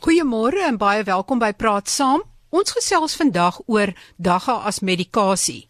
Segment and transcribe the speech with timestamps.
[0.00, 2.22] Goeiemôre en baie welkom by Praat Saam.
[2.48, 5.66] Ons gesels vandag oor dagga as medikasie.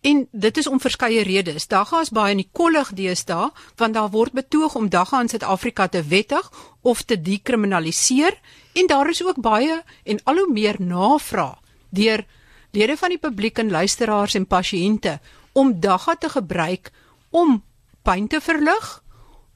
[0.00, 1.66] En dit is om verskeie redes.
[1.68, 5.90] Dagga is baie in die kollig deesdae want daar word betoog om dagga in Suid-Afrika
[5.92, 6.48] te wettig
[6.80, 8.40] of te dekriminaliseer
[8.72, 11.60] en daar is ook baie en al hoe meer navraag
[11.92, 12.24] deur
[12.72, 15.18] lede van die publiek en luisteraars en pasiënte
[15.52, 16.88] om dagga te gebruik
[17.36, 17.60] om
[18.00, 19.02] pyn te verlig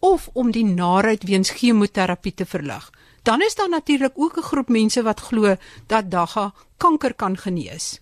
[0.04, 2.92] of om die naarheid weens chemoterapie te verlig
[3.28, 5.56] dan is daar natuurlik ook 'n groep mense wat glo
[5.86, 8.00] dat dagga kanker kan genees.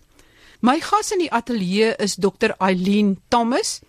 [0.59, 2.51] My gas in die ateljee is Dr.
[2.57, 3.79] Eileen Thomas.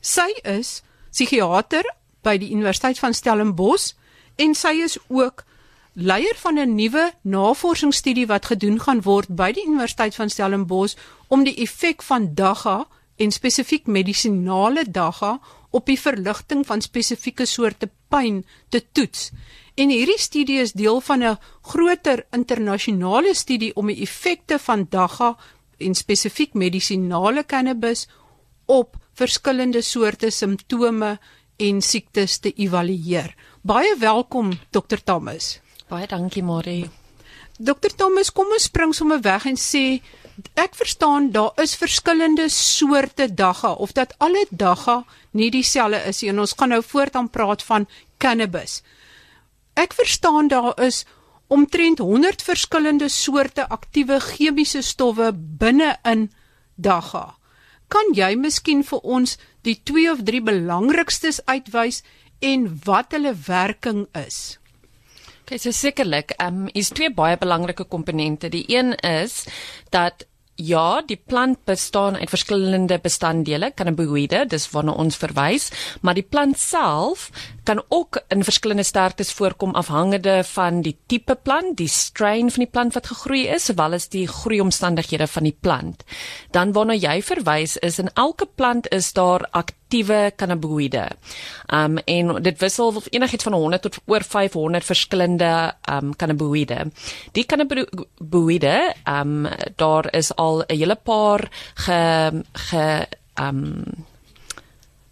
[0.00, 3.92] Sy is psigiater by die Universiteit van Stellenbosch
[4.36, 5.44] en sy is ook
[5.92, 10.96] leier van 'n nuwe navorsingsstudie wat gedoen gaan word by die Universiteit van Stellenbosch
[11.28, 17.90] om die effek van dagga en spesifiek medisinale dagga op die verligting van spesifieke soorte
[18.08, 19.30] pyn te toets.
[19.78, 25.36] En hierdie studie is deel van 'n groter internasionale studie om die effekte van dagga
[25.78, 28.08] en spesifiek medisinale cannabis
[28.66, 31.18] op verskillende soorte simptome
[31.56, 33.34] en siektes te evalueer.
[33.62, 35.60] Baie welkom Dr Thomas.
[35.88, 36.90] Baie dankie Marie.
[37.58, 40.02] Dr Thomas, kom ons spring sommer weg en sê
[40.54, 46.30] ek verstaan daar is verskillende soorte dagga of dat alle dagga nie dieselfde is nie
[46.30, 47.86] en ons gaan nou voortaan praat van
[48.18, 48.82] cannabis.
[49.78, 51.04] Ek verstaan daar is
[51.46, 56.30] omtrent 100 verskillende soorte aktiewe chemiese stowwe binne in
[56.74, 57.36] dagga.
[57.88, 62.02] Kan jy miskien vir ons die twee of drie belangrikstes uitwys
[62.42, 64.58] en wat hulle werking is?
[65.46, 68.50] Okay, so sekerlik, ehm um, is twee baie belangrike komponente.
[68.52, 69.46] Die een is
[69.94, 70.26] dat
[70.58, 75.68] Ja, die plant bestaan uit verskillende bestanddele, cannabinoïde, dis waarna ons verwys,
[76.02, 77.28] maar die plant self
[77.62, 82.70] kan ook in verskillende sterktes voorkom afhangende van die tipe plant, die strain van die
[82.74, 86.02] plant wat gegroei is, sowel as die groeiomstandighede van die plant.
[86.50, 89.46] Dan waarna jy verwys is in elke plant is daar
[89.88, 91.08] aktiewe cannabinoïde.
[91.72, 95.52] Um en dit wissel enigiets van 100 tot oor 500 verskillende
[95.88, 96.90] um cannabinoïde.
[97.32, 98.76] Die cannabinoïde
[99.08, 103.06] um daar is al 'n hele paar ge ge
[103.40, 104.04] um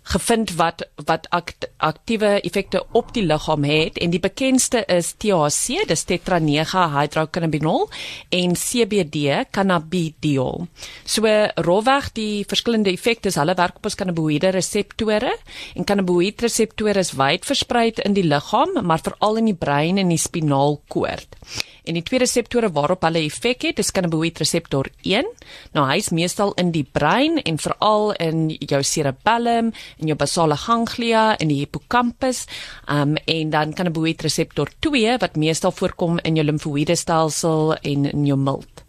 [0.06, 5.83] gevind wat wat akt, aktiewe effekte op die liggaam het en die bekendste is THC,
[5.91, 7.87] dis tetra-9-hydrocannabinol
[8.34, 10.67] en CBD, cannabidiol.
[11.05, 11.27] So
[11.67, 15.34] rowweg die verskillende effekte, hulle werk op ons cannabinoïde reseptore
[15.75, 20.11] en cannabinoïde reseptore is wyd versprei in die liggaam, maar veral in die brein en
[20.12, 21.37] die spinaalkoord.
[21.87, 25.29] En die twee reseptore waarop hulle effek het, is cannabinoid reseptor 1.
[25.77, 31.37] Nou hy's meestal in die brein en veral in jou cerebellum en jou basale ganglia
[31.39, 32.47] en die hippocampus.
[32.91, 38.27] Um en dan cannabinoid reseptor 2 wat meestal voorkom in jou limfoïde stelsel en in
[38.27, 38.83] jou milt.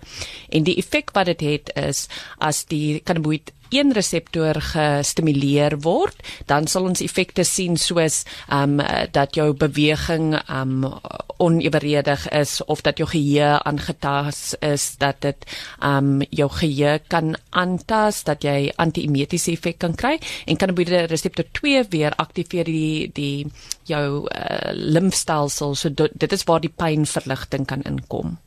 [0.49, 2.07] En die effek wat dit het, het is
[2.39, 8.85] as die cannabinoid een reseptor gestimuleer word, dan sal ons effekte sien soos ehm um,
[9.11, 10.99] dat jou beweging ehm um,
[11.37, 15.45] oneweredig is of dat jou geheue aangetas is, dat dit
[15.79, 21.45] ehm um, jou geheue kan aantas, dat jy anti-emetiese effek kan kry en die reseptor
[21.51, 23.47] 2 weer aktiveer die die
[23.83, 25.75] jou uh, limfstelsel.
[25.75, 28.37] So dit is waar die pynverligting kan inkom.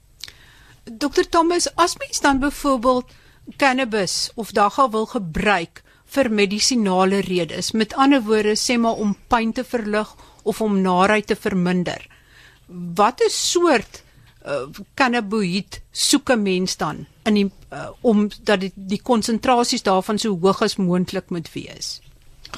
[0.84, 3.04] Dr Thomas, as mens dan byvoorbeeld
[3.56, 7.72] cannabis of dagga wil gebruik vir medisinale redes.
[7.72, 12.02] Met ander woorde, sê maar om pyn te verlig of om naarheid te verminder.
[12.66, 14.02] Watter soort
[14.46, 20.38] uh, cannabinoïd soek 'n mens dan in die uh, om dat die konsentrasies daarvan so
[20.38, 22.00] hoog as moontlik moet wees?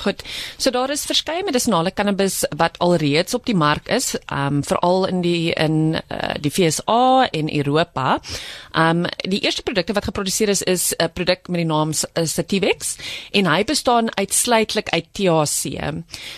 [0.01, 0.23] Goed.
[0.57, 5.07] So daar is verskeie medisinale cannabis wat alreeds op die mark is, ehm um, veral
[5.07, 8.21] in die in uh, die FSA en Europa.
[8.73, 12.25] Ehm um, die eerste produkte wat geproduseer is is 'n produk met die naam uh,
[12.27, 12.97] Sativex
[13.31, 15.93] en hy bestaan uitsluitlik uit THC.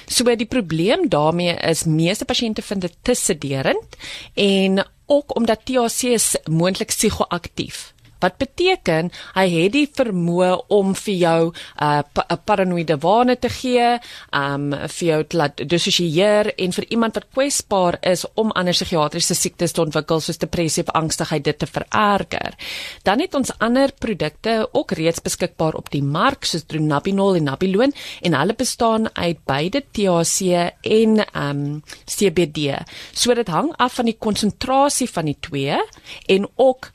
[0.06, 3.96] So die probleem daarmee is meeste pasiënte vind dit te sederend
[4.34, 7.93] en ook omdat THC is moontlik psigoaktief
[8.24, 13.48] wat beteken hy het die vermoë om vir jou 'n uh, pa paranoïde wane te
[13.48, 13.98] gee,
[14.32, 19.34] um vir jou te laat dissosieer en vir iemand wat kwesbaar is om ander psigiatriese
[19.34, 22.54] siektes te ontwikkel soos depressie of angstigheid dit te vererger.
[23.02, 27.92] Dan het ons ander produkte ook reeds beskikbaar op die mark soos Dronabinol en Nabilon
[28.22, 32.80] en hulle bestaan uit beide THC en um CBD.
[33.12, 35.78] So dit hang af van die konsentrasie van die twee
[36.26, 36.90] en ook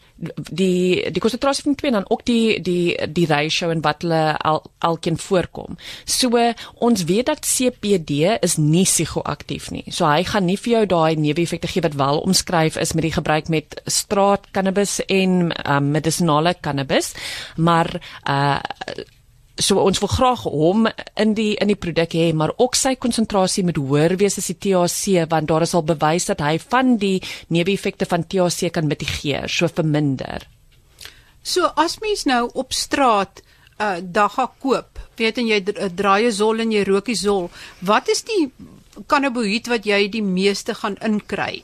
[0.51, 4.37] die die konsentrasie van twee en dan ook die die die ratio en wat hulle
[4.37, 5.77] al, alkeen voorkom.
[6.05, 6.39] So
[6.75, 9.85] ons weet dat CBD is nie psigoaktief nie.
[9.87, 13.15] So hy gaan nie vir jou daai neeweffekte gee wat wel omskryf is met die
[13.15, 17.13] gebruik met straat cannabis en um, medisinale cannabis,
[17.57, 17.95] maar
[18.27, 18.59] uh
[19.59, 20.87] so ons wil graag hom
[21.19, 24.57] in die in die produk hê maar ook sy konsentrasie moet hoër wees as die
[24.65, 27.17] THC want daar is al bewys dat hy van die
[27.49, 30.47] neeweffekte van THC kan mitigeer so verminder.
[31.43, 33.41] So as mens nou op straat
[33.79, 38.09] 'n uh, dagga koop, weet en jy 'n zol en jy rook die zol, wat
[38.09, 38.51] is die
[39.07, 41.63] cannabinoïd wat jy die meeste gaan inkry?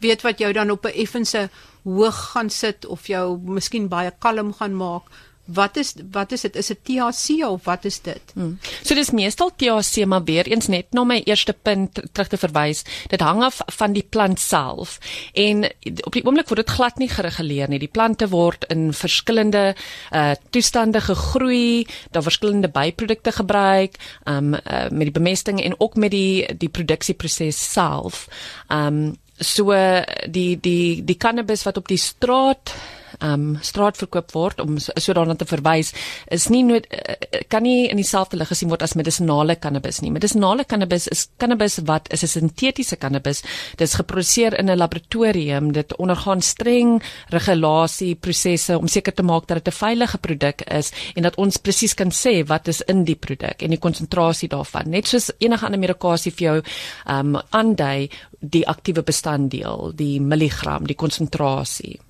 [0.00, 1.48] Weet wat jou dan op 'n effense
[1.84, 5.02] hoog gaan sit of jou miskien baie kalm gaan maak?
[5.44, 6.56] Wat is wat is dit?
[6.56, 8.32] Is dit THC of wat is dit?
[8.32, 8.58] Hmm.
[8.82, 12.84] So dis meestal THC maar weer eens net na my eerste punt terug te verwys.
[13.12, 14.98] Dit hang af van die plant self
[15.32, 15.66] en
[16.08, 17.78] op die oomblik word dit glad nie gereguleer nie.
[17.82, 19.74] Die plante word in verskillende
[20.12, 26.10] uh toestande gegroei, daar verskillende byprodukte gebruik, um uh, met die bemesting en ook met
[26.10, 28.28] die die produksieproses self.
[28.72, 29.74] Um so
[30.26, 32.72] die die die cannabis wat op die straat
[33.20, 35.92] um straat verkoop word om sodanig te verwys
[36.32, 37.14] is nie nood, uh,
[37.48, 40.10] kan nie in dieselfde lig gesien word as medisinale cannabis nie.
[40.10, 43.42] Medisinale cannabis is cannabis wat is 'n sintetiese cannabis.
[43.76, 45.72] Dit is geproduseer in 'n laboratorium.
[45.72, 50.92] Dit ondergaan streng regulasie prosesse om seker te maak dat dit 'n veilige produk is
[51.16, 54.90] en dat ons presies kan sê wat is in die produk en die konsentrasie daarvan.
[54.90, 56.62] Net soos enige ander medikasie vir jou
[57.06, 62.00] um aandui die aktiewe bestanddeel, die milligram, die konsentrasie.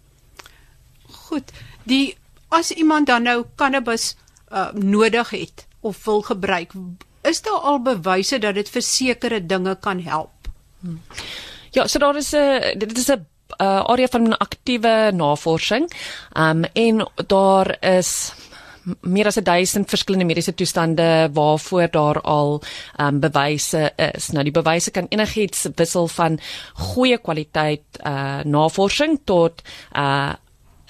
[1.34, 1.50] Goed.
[1.82, 2.14] Die
[2.54, 4.12] as iemand dan nou cannabis
[4.52, 6.76] uh, nodig het of wil gebruik,
[7.26, 10.48] is daar al bewyse dat dit vir sekere dinge kan help?
[10.80, 11.00] Hmm.
[11.74, 13.26] Ja, so daar is 'n dit is 'n
[13.58, 15.90] uh, area van aktiewe navorsing.
[16.38, 18.32] Um en daar is
[19.00, 22.62] meer as 1000 verskillende mediese toestande waarvoor daar al
[23.00, 24.28] um, bewyse is.
[24.28, 26.38] Nou die bewyse kan enigiets wissel van
[26.74, 29.62] goeie kwaliteit uh, navorsing tot
[29.96, 30.32] uh,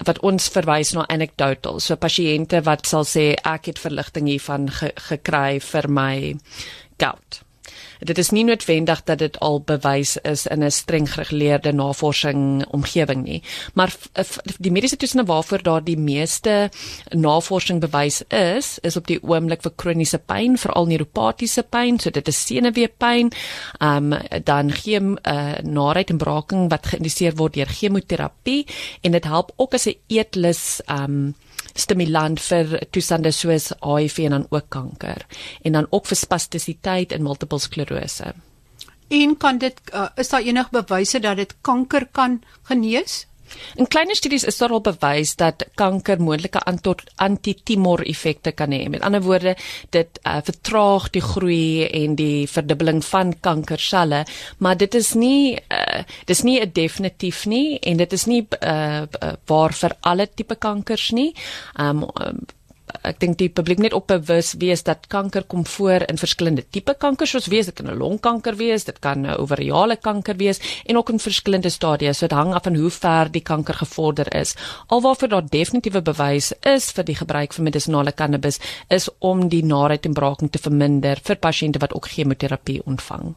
[0.03, 4.91] wat ons verwys na anecdotal so pasiënte wat sal sê ek het verligting hiervan ge
[5.09, 6.17] gekry vir my
[6.99, 7.44] gout
[8.05, 13.25] dit is nie noodwendig dat dit al bewys is in 'n streng gereguleerde navorsing omgewing
[13.25, 13.43] nie
[13.75, 13.95] maar
[14.59, 16.71] die mediese toestande waarvoor daar die meeste
[17.11, 22.29] navorsing bewys is is op die oomblik vir kroniese pyn veral neuropatiese pyn so dit
[22.29, 23.33] is senuweepyn
[23.81, 24.15] um,
[24.45, 28.67] dan gee uh, eh, naait en braking wat geïndiseer word deur chemoterapie
[29.03, 31.35] en dit help ook as 'n eetlus um,
[31.75, 35.27] stimulant vir toestande soos HIV en dan ook kanker
[35.63, 38.33] en dan ook vir spastisiteit en multiple sklerose.
[39.09, 43.27] En kan dit uh, is daar enige bewyse dat dit kanker kan genees?
[43.77, 46.61] In kleiner studies is daar al bewys dat kanker moontlike
[47.17, 48.89] antitumor effekte kan hê.
[48.89, 49.57] Met ander woorde,
[49.91, 54.25] dit uh, vertraag die groei en die verdubbeling van kankerselle,
[54.59, 59.03] maar dit is nie uh, dis nie 'n definitief nie en dit is nie uh,
[59.47, 61.35] waar vir alle tipe kankers nie.
[61.81, 62.07] Um,
[63.03, 66.95] ek dink die publiek net op bewus wees dat kanker kom voor in verskillende tipe
[66.95, 70.97] kankers soos wees dit kan 'n longkanker wees, dit kan 'n ovariale kanker wees en
[70.97, 72.19] ook in verskillende stadiums.
[72.19, 74.55] So dit hang af van hoe ver die kanker gevorder is.
[74.87, 78.59] Alwaarvoor daar definitiewe bewys is vir die gebruik van medisinale cannabis
[78.89, 83.35] is om die naait en braking te verminder vir pasiënte wat ook chemoterapie ontvang.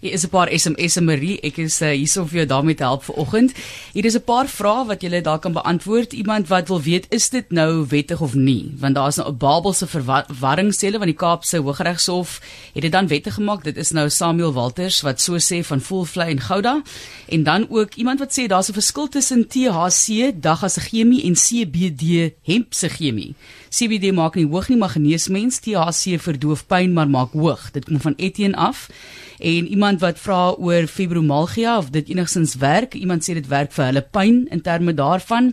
[0.00, 3.02] Hier is 'n paar SMS'e Marie, ek is uh, hierso vir jou daarmee te help
[3.02, 3.54] vir oggend.
[3.92, 6.12] Hier is 'n paar vrae wat jy daar kan beantwoord.
[6.12, 8.70] Iemand wat wil weet, is dit nou wettig of nie?
[8.78, 12.40] Want daar is nou 'n Babelse verwarringssele van die Kaapse Hooggeregshof
[12.74, 13.64] het dit dan wettig gemaak.
[13.64, 16.82] Dit is nou Samuel Walters wat so sê van Fullfly en Gouda.
[17.28, 21.34] En dan ook iemand wat sê daar's 'n verskil tussen THC, dagga se chemie en
[21.34, 23.34] CBD, hemp se chemie.
[23.68, 25.60] CBD maak nie hoog nie, maar genees mens.
[25.60, 27.70] THC verdoof pyn, maar maak hoog.
[27.72, 28.88] Dit kom van Etienne af
[29.38, 32.94] en iemand wat vra oor fibromalgia of dit enigstens werk.
[32.94, 35.52] Iemand sê dit werk vir hulle pyn in terme daarvan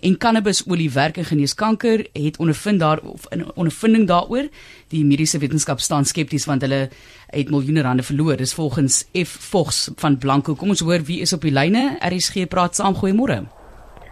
[0.00, 2.06] en cannabisolie werk en genees kanker.
[2.12, 4.48] Het ondervind daar of 'n ondervinding daaroor.
[4.88, 6.88] Die mediese wetenskap staan skepties want hulle
[7.26, 8.36] het miljoene rande verloor.
[8.36, 10.54] Dis volgens F Vos van Blanco.
[10.54, 11.96] Kom ons hoor wie is op die lyne.
[12.00, 12.94] RSG praat saam.
[12.94, 13.44] Goeiemôre.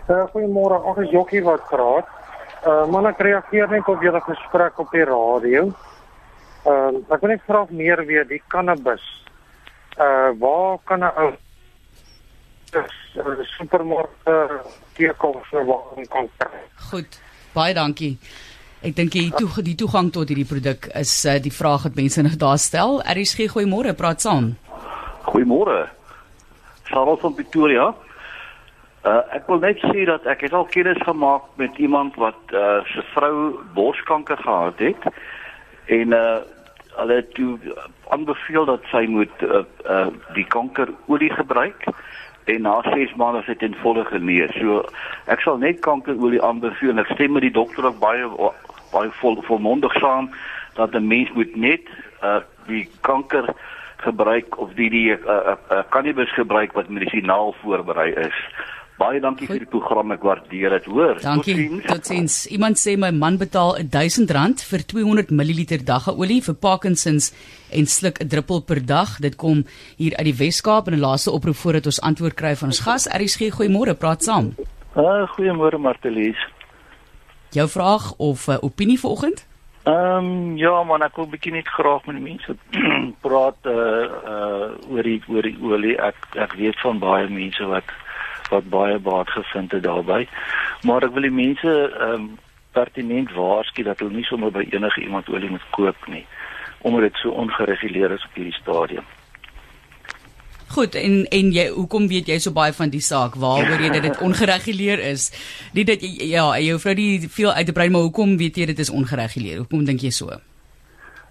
[0.08, 0.84] Uh, Goeiemôre.
[0.84, 2.04] Ag, is Jokkie wat praat.
[2.64, 5.66] Uh, man ek reageer net op julle gesprek op die radio.
[6.64, 9.04] Ehm uh, ek wil net vra meer weer die cannabis.
[10.00, 11.30] Uh waar kan 'n ou
[12.72, 14.62] die supermarkte
[14.96, 16.60] teekom vir waar kan kry?
[16.90, 17.20] Goed.
[17.54, 18.18] Baie dankie.
[18.82, 22.22] Ek dink die toe die toegang tot hierdie produk is uh, die vraag wat mense
[22.22, 23.00] nog daar stel.
[23.00, 24.56] RSG goeiemôre, praat saam.
[25.28, 25.88] Goeiemôre.
[26.84, 27.94] Charles van Pretoria.
[29.04, 32.80] Uh ek wil net sê dat ek het al kennis gemaak met iemand wat uh
[32.88, 35.02] se vrou borskanker gehad het
[35.92, 36.40] en uh
[36.96, 37.58] hulle het toe
[38.08, 41.84] aanbeveel dat sy moet uh, uh die kankerolie gebruik
[42.44, 44.56] en na 6 maande het dit volle genees.
[44.56, 44.84] So
[45.26, 46.98] ek sal net kankerolie aanbeveel.
[46.98, 48.28] Ek stem met die dokter ook baie
[48.92, 50.30] baie vol volmondig saam
[50.80, 51.84] dat 'n mens moet net
[52.22, 53.52] uh die kanker
[53.96, 58.38] gebruik of die die uh, uh, uh, cannabis gebruik wat medisinaal voorberei is.
[58.94, 59.56] Baie dankie Goed.
[59.56, 61.18] vir die program, ek waardeer dit, hoor.
[61.18, 61.54] Dankie.
[61.82, 62.44] Totsiens.
[62.54, 67.32] Iemand sê my man betaal R1000 vir 200 ml daggaolie vir Parkinsons
[67.74, 69.18] en sluk 'n druppel per dag.
[69.18, 69.64] Dit kom
[69.96, 73.08] hier uit die Wes-Kaap en 'n laaste oproep voordat ons antwoord kry van ons gas.
[73.10, 74.54] RSG, goeiemôre, praat saam.
[74.94, 76.38] Ah, goeiemôre Martelies.
[77.50, 79.46] Jou vraag of uh, opinie vanoggend?
[79.84, 82.54] Ehm um, ja, man, ek wil bietjie net graag met mense
[83.26, 85.96] praat uh uh oor die oor die olie.
[86.00, 87.84] Ek ek weet van baie mense wat
[88.50, 90.28] wat baie baat gevind het daarbey.
[90.82, 92.32] Maar ek wil die mense ehm um,
[92.74, 96.24] pertinent waarsku dat hulle nie sommer by enige iemand olie moet koop nie
[96.84, 99.04] omdat dit so ongereguleer is op hierdie stadium.
[100.74, 103.38] Goed, en en jy hoekom weet jy so baie van die saak?
[103.40, 105.28] Waaroor jy dat dit ongereguleer is?
[105.72, 108.66] Nie dat jy ja, jou vrou die veel uit te brei, maar hoekom weet jy
[108.72, 109.62] dit is ongereguleer?
[109.62, 110.34] Hoekom dink jy so?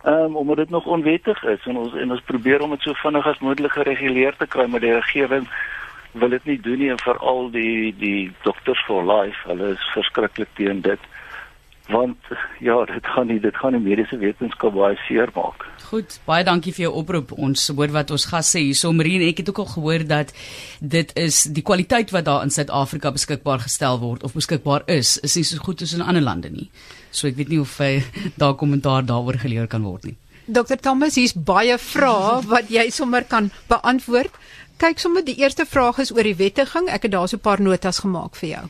[0.03, 2.97] Ehm um, omdat dit nog onwettig is en ons en ons probeer om dit so
[3.03, 5.45] vinnig as moontlik gereguleer te kry, maar die regering
[6.13, 10.51] wil dit nie doen nie en veral die die dokters for life, hulle is verskriklik
[10.59, 11.11] teen dit.
[11.91, 12.29] Want
[12.67, 15.65] ja, dit gaan nie dit gaan die mediese wetenskap baie seer maak.
[15.89, 17.33] Goed, baie dankie vir jou oproep.
[17.35, 20.33] Ons hoor wat ons gas sê hierso Marien, ek het ook al gehoor dat
[20.79, 25.37] dit is die kwaliteit wat daar in Suid-Afrika beskikbaar gestel word of beskikbaar is, is
[25.37, 26.69] nie so goed as in ander lande nie.
[27.11, 27.97] So ek weet nie of hy
[28.41, 30.17] daar kommentaar daaroor geleer kan word nie.
[30.43, 34.33] Dr Thomas, hier's baie vrae wat jy sommer kan beantwoord
[34.77, 36.89] kyk sommer die eerste vraag is oor die wettiging.
[36.89, 38.65] Ek het daar so 'n paar notas gemaak vir jou.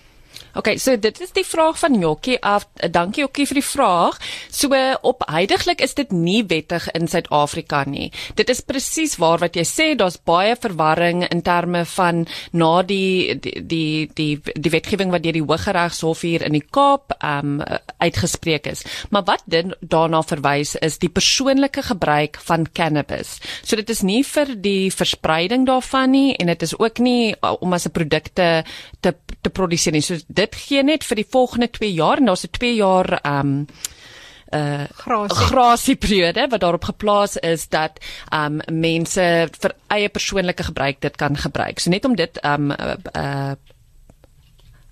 [0.54, 2.68] Okay, so dit is die vraag van Jokkie af.
[2.94, 4.20] Dankie Jokkie vir die vraag.
[4.54, 4.70] So
[5.02, 8.12] op heidaglik is dit nie wettig in Suid-Afrika nie.
[8.38, 13.34] Dit is presies waar wat jy sê, daar's baie verwarring in terme van na die
[13.42, 17.58] die die die, die wetgewing wat deur die Hooggeregshof hier in die Kaap um
[17.98, 18.86] uitgespreek is.
[19.10, 23.40] Maar wat dit daarna verwys is die persoonlike gebruik van cannabis.
[23.64, 27.56] So dit is nie vir die verspreiding daarvan nie en dit is ook nie uh,
[27.58, 28.64] om as 'n produkte
[29.02, 30.02] te te produseer nie.
[30.02, 33.20] So dit dit gee net vir die volgende 2 jaar en daar's 'n 2 jaar
[33.24, 33.68] ehm um,
[34.54, 35.46] uh grasie.
[35.46, 41.38] grasie periode wat daarop geplaas is dat um mense vir eie persoonlike gebruik dit kan
[41.38, 41.80] gebruik.
[41.80, 43.54] So net om dit um uh, uh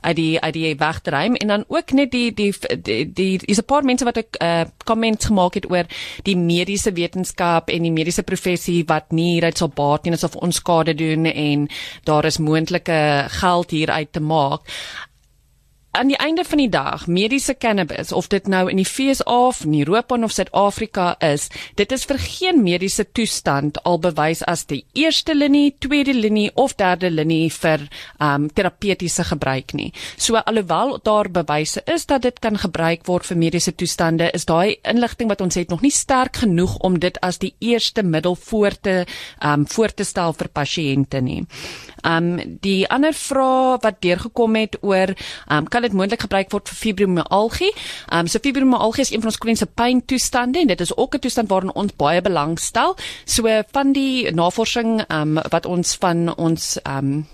[0.01, 3.65] uit die uit die wegdryf en dan ook net die die die, die is 'n
[3.65, 5.85] paar mense wat 'n uh, comment gemaak het oor
[6.23, 10.55] die mediese wetenskap en die mediese professie wat nie hieruit sal baat nie asof ons
[10.55, 11.69] skade doen en
[12.03, 14.61] daar is moontlike geld hieruit te maak
[15.91, 19.63] aan die einde van die dag mediese cannabis of dit nou in die FSA of
[19.65, 24.85] in Europa of Suid-Afrika is, dit is vir geen mediese toestand al bewys as die
[24.95, 27.83] eerste linie, tweede linie of derde linie vir
[28.23, 29.89] um terapeutiese gebruik nie.
[30.15, 34.77] So alhoewel daar bewyse is dat dit kan gebruik word vir mediese toestande, is daai
[34.87, 38.79] inligting wat ons het nog nie sterk genoeg om dit as die eerste middel voor
[38.79, 38.95] te
[39.43, 41.43] um voor te stel vir pasiënte nie.
[42.07, 45.13] Um die ander vraag wat deurgekom het oor
[45.49, 47.71] um kan dit moontlik gebruik word vir fibromialgie.
[48.13, 51.49] Um so fibromialgie is een van ons kroniese pyntoestande en dit is ook 'n toestand
[51.49, 52.95] waaraan ons baie belangstel.
[53.25, 57.27] So van die navorsing um wat ons van ons um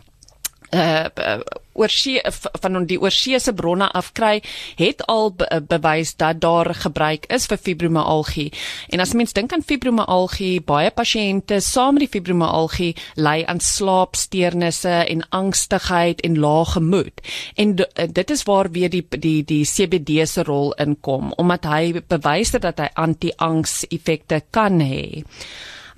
[0.75, 1.39] uh
[1.77, 2.21] oorsee
[2.61, 4.41] van die oorseese bronne afkry
[4.79, 8.49] het al be, bewys dat daar gebruik is vir fibromialgie.
[8.89, 14.95] En as mens dink aan fibromialgie, baie pasiënte saam met die fibromialgie ly aan slaapsteurnisse
[15.05, 17.21] en angstigheid en lae gemoed.
[17.55, 22.55] En dit is waar weer die die die CBD se rol inkom omdat hy bewys
[22.57, 25.23] het dat hy anti-angs effekte kan hê.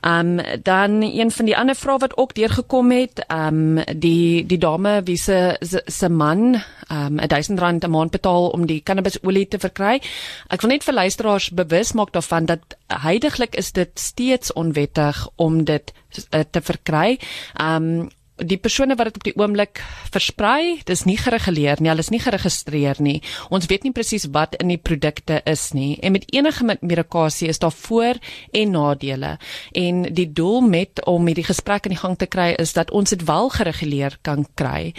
[0.02, 4.46] Ehm um, dan een van die ander vrae wat ook deurgekom het, ehm um, die
[4.46, 6.56] die dame wie se se man
[6.88, 10.02] ehm um, 1000 rand 'n maand betaal om die cannabisolie te verkry.
[10.48, 15.64] Ek wil net vir luisteraars bewus maak daarvan dat heidaglik is dit steeds onwettig om
[15.64, 15.94] dit
[16.34, 17.20] uh, te verkry.
[17.54, 18.10] Ehm um,
[18.46, 19.82] die persone wat dit op die oomblik
[20.14, 23.20] versprei, dis nie gereguleer nie, hulle is nie geregistreer nie.
[23.54, 25.98] Ons weet nie presies wat in die produkte is nie.
[26.04, 28.20] En met enige medikasie is daar voor-
[28.52, 29.38] en nadele.
[29.72, 33.10] En die doel met om hierdie gesprek in die gang te kry is dat ons
[33.10, 34.94] dit wel gereguleer kan kry.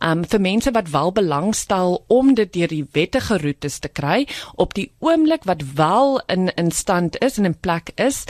[0.00, 4.74] Um vir mense wat wel belangstel om dit deur die wettige roetes te kry op
[4.74, 8.24] die oomblik wat wel in in stand is en in plek is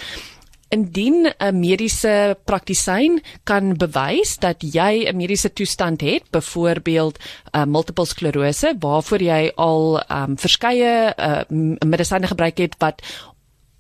[0.68, 8.06] indien 'n mediese praktisyn kan bewys dat jy 'n mediese toestand het, byvoorbeeld uh, multiple
[8.06, 11.42] sklerose waarvoor jy al um, verskeie uh,
[11.84, 13.02] medisyne gebruik het wat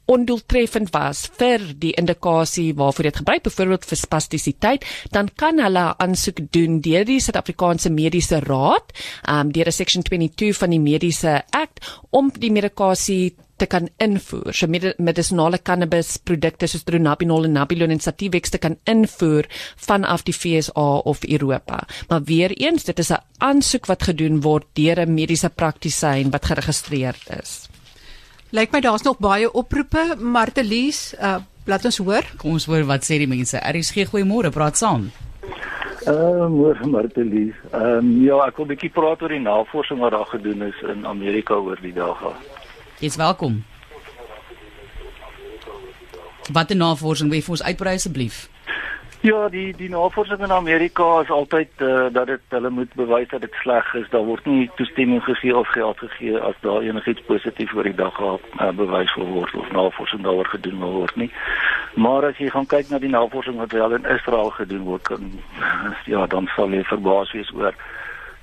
[0.06, 6.44] ondoeltreffend was vir die indikasie waarvoor dit gebruik byvoorbeeld vir spastisiteit dan kan hulle aansoek
[6.54, 8.94] doen deur die Suid-Afrikaanse Mediese Raad
[9.28, 14.54] um, deur 'n section 22 van die Mediese Act om die medikasie te kan invoer.
[14.54, 20.26] So med medisinale cannabis produkte soos Dronabinol en Nabilon en Sativex te kan invoer vanaf
[20.26, 21.84] die FSA of Europa.
[22.08, 26.44] Maar weer eens, dit is 'n aansoek wat gedoen word deur 'n mediese praktisyn wat
[26.44, 27.68] geregistreerd is.
[28.50, 31.36] Lyk my daar's nog baie oproepe, Martelies, uh
[31.66, 32.22] laat ons hoor.
[32.36, 33.58] Kom ons hoor wat sê die mense.
[33.58, 35.10] RSG goeiemôre, praat saam.
[36.06, 37.54] Uh môre Martelies.
[37.72, 40.78] Ehm um, ja, ek wil 'n bietjie praat oor die navorsing wat daar gedoen is
[40.86, 42.30] in Amerika oor die dae.
[42.98, 43.64] Jy's welkom.
[46.52, 48.48] Wat 'n navorsing wil jy vir ons uitbrei asseblief?
[49.20, 53.40] Ja, die die navorsing in Amerika is altyd uh, dat dit hulle moet bewys dat
[53.40, 54.08] dit sleg is.
[54.10, 58.14] Daar word nie toestemming gegee of geld gegee as daar enigiets positief oor die dag
[58.14, 61.30] gehad uh, bewys word of navorsing daaroor gedoen word nie.
[61.94, 65.40] Maar as jy gaan kyk na die navorsing wat wel in Israel gedoen word, kan,
[66.12, 67.74] ja, dan sal jy verbaas wees oor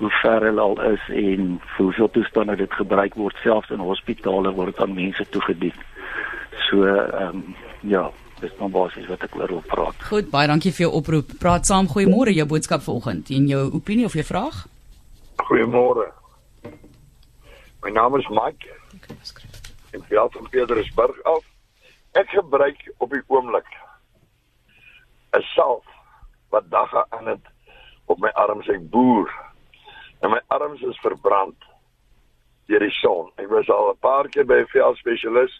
[0.04, 4.80] hoe ver hulle al is en hoeveel toestande dit gebruik word selfs in hospitale word
[4.84, 5.76] aan mense toegedien.
[6.66, 8.02] So ehm um, ja,
[8.40, 10.02] dis dan basies wat ek oor wil praat.
[10.08, 11.32] Goed, baie dankie vir jou oproep.
[11.40, 14.66] Praat saam, goeiemôre, jou boodskap vanoggend en jou opinie of jou vraag?
[15.48, 16.10] Goeiemôre.
[17.84, 18.68] My naam is Mike.
[19.96, 21.48] Ek bel van Pietersburg af.
[22.20, 23.72] Ek gebruik op die oomblik
[25.32, 25.84] 'n salf
[26.52, 27.52] wat dagga aan dit
[28.04, 29.32] op my arms ek boer.
[30.24, 31.64] En my arms is verbrand
[32.70, 33.26] deur die son.
[33.36, 35.56] Ek was al 'n paar keer by 'n velspesialis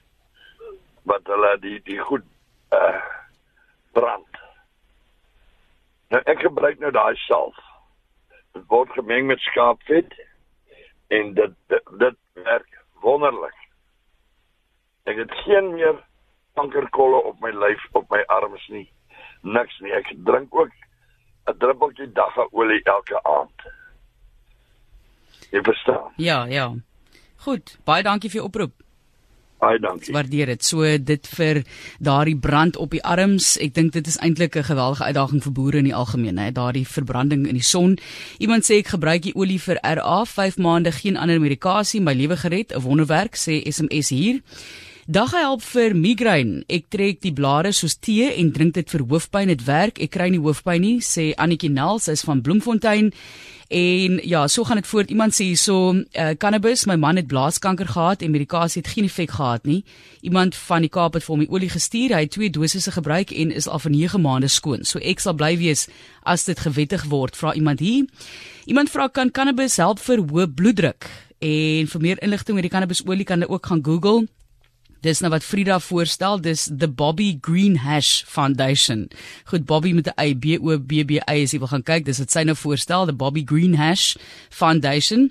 [1.11, 2.25] wat hulle die die goed
[2.73, 3.02] uh
[3.92, 4.40] brand.
[6.09, 7.61] Nou ek gebruik nou daai salf.
[8.54, 10.16] Dit word gemeng met skaapvet
[11.09, 13.61] en dit dit, dit werk wonderlik.
[15.04, 16.00] Ek het geen meer
[16.54, 18.88] kankerkolle op my lyf op my arms nie.
[19.42, 19.92] Niks nie.
[19.92, 20.73] Ek drink ook
[21.52, 23.83] 'n druppeltjie daggaolie elke aand.
[25.54, 26.11] Jy verstaan?
[26.18, 26.73] Ja, ja.
[27.46, 28.72] Goed, baie dankie vir jou oproep.
[29.62, 30.12] Baie dankie.
[30.12, 30.64] Waardeer dit.
[30.66, 31.62] So dit vir
[32.02, 33.55] daardie brand op die arms.
[33.62, 36.87] Ek dink dit is eintlik 'n geweldige uitdaging vir boere in die algemeen, hè, daardie
[36.87, 37.98] verbranding in die son.
[38.38, 42.37] Iemand sê ek gebruik die olie vir RA 5 maande geen ander medikasie, my lewe
[42.37, 44.42] gered, 'n wonderwerk sê SMS hier.
[45.04, 46.62] Dag help vir migraine.
[46.72, 49.50] Ek trek die blare soos tee en drink dit vir hoofpyn.
[49.52, 49.98] Dit werk.
[50.00, 53.10] Ek kry nie hoofpyn nie, sê Annetjie Nel, sy is van Bloemfontein.
[53.68, 55.10] En ja, so gaan dit voort.
[55.12, 59.34] Iemand sê hierso, uh, cannabis, my man het blaaskanker gehad en medikasie het geen effek
[59.36, 59.82] gehad nie.
[60.24, 62.14] Iemand van die Kaap het vir hom die olie gestuur.
[62.16, 64.86] Hy het twee dosisse gebruik en is al vir 9 maande skoon.
[64.88, 65.84] So ek sal bly wees
[66.24, 67.36] as dit gewettig word.
[67.36, 68.08] Vra iemand hier.
[68.64, 71.10] Iemand vra kan cannabis help vir hoë bloeddruk?
[71.44, 74.24] En vir meer inligting oor die cannabisolie kan jy ook gaan Google.
[75.04, 79.10] Dis nou wat Frida voorstel, dis the Bobby Green Hash Foundation.
[79.50, 82.04] Goed, Bobby met 'n Y B O B B Y as jy wil gaan kyk,
[82.04, 84.16] dis wat sy nou voorstel, the Bobby Green Hash
[84.48, 85.30] Foundation.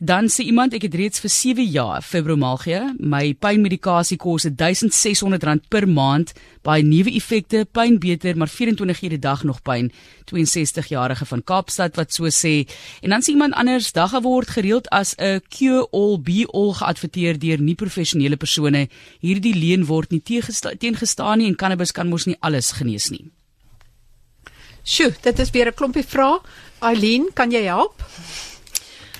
[0.00, 2.94] Dan sê iemand ek het reeds vir 7 jaar fibromalgia.
[2.98, 6.34] My pynmedikasie kos R1600 per maand.
[6.62, 9.92] Baie nuwe effekte, pyn beter, maar 24 ure dag nog pyn.
[10.24, 12.68] 62 jarige van Kaapstad wat so sê.
[13.00, 17.38] En dan sê iemand anders dagga word gereeld as 'n cure all be all geadverteer
[17.38, 18.88] deur nie professionele persone
[19.20, 23.30] hierdie leen word nie teengestaan nie en cannabis kan mos nie alles genees nie.
[24.86, 26.40] Sjoe, dit is weer 'n klompie vrae.
[26.80, 28.02] Eileen, kan jy help?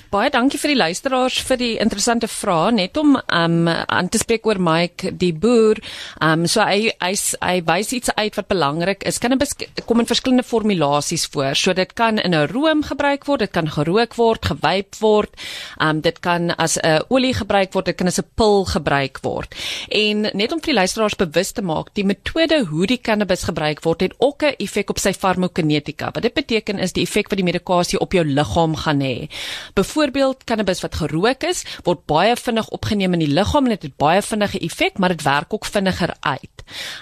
[0.07, 4.45] Baie dankie vir die luisteraars vir die interessante vrae net om um aan te spreek
[4.47, 5.81] oor Mike die boer.
[6.23, 7.09] Um so hy hy
[7.41, 9.19] hy wys iets uit wat belangrik is.
[9.19, 9.35] Kan
[9.83, 11.59] kom in verskillende formulasies voor.
[11.59, 15.35] So dit kan in 'n room gebruik word, dit kan gerook word, gewyp word.
[15.81, 19.55] Um dit kan as 'n olie gebruik word, dit kan as 'n pil gebruik word.
[19.91, 23.83] En net om vir die luisteraars bewus te maak, die metode hoe die cannabis gebruik
[23.83, 26.11] word het ook 'n effek op sy farmakokinetika.
[26.13, 29.27] Wat dit beteken is die effek wat die medikasie op jou liggaam gaan hê.
[29.97, 33.95] Byvoorbeeld cannabis wat gerook is, word baie vinnig opgeneem in die liggaam en dit het
[33.97, 36.56] baie vinnige effek, maar dit werk ook vinniger uit.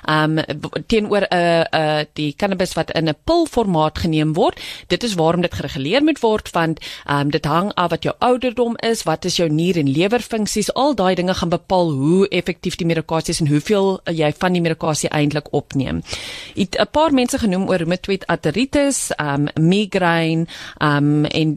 [0.10, 0.40] Um
[0.88, 5.42] teenoor 'n uh, uh die cannabis wat in 'n pilformaat geneem word, dit is waarom
[5.42, 9.36] dit gereguleer moet word want um dit hang af wat jou ouderdom is, wat is
[9.36, 13.48] jou nier en lewerfunksies, al daai dinge gaan bepaal hoe effektief die medikasie is en
[13.48, 16.02] hoeveel jy van die medikasie eintlik opneem.
[16.56, 20.46] 'n paar mense genoem oor rheumatoid arthritis, um migraine,
[20.82, 21.56] um en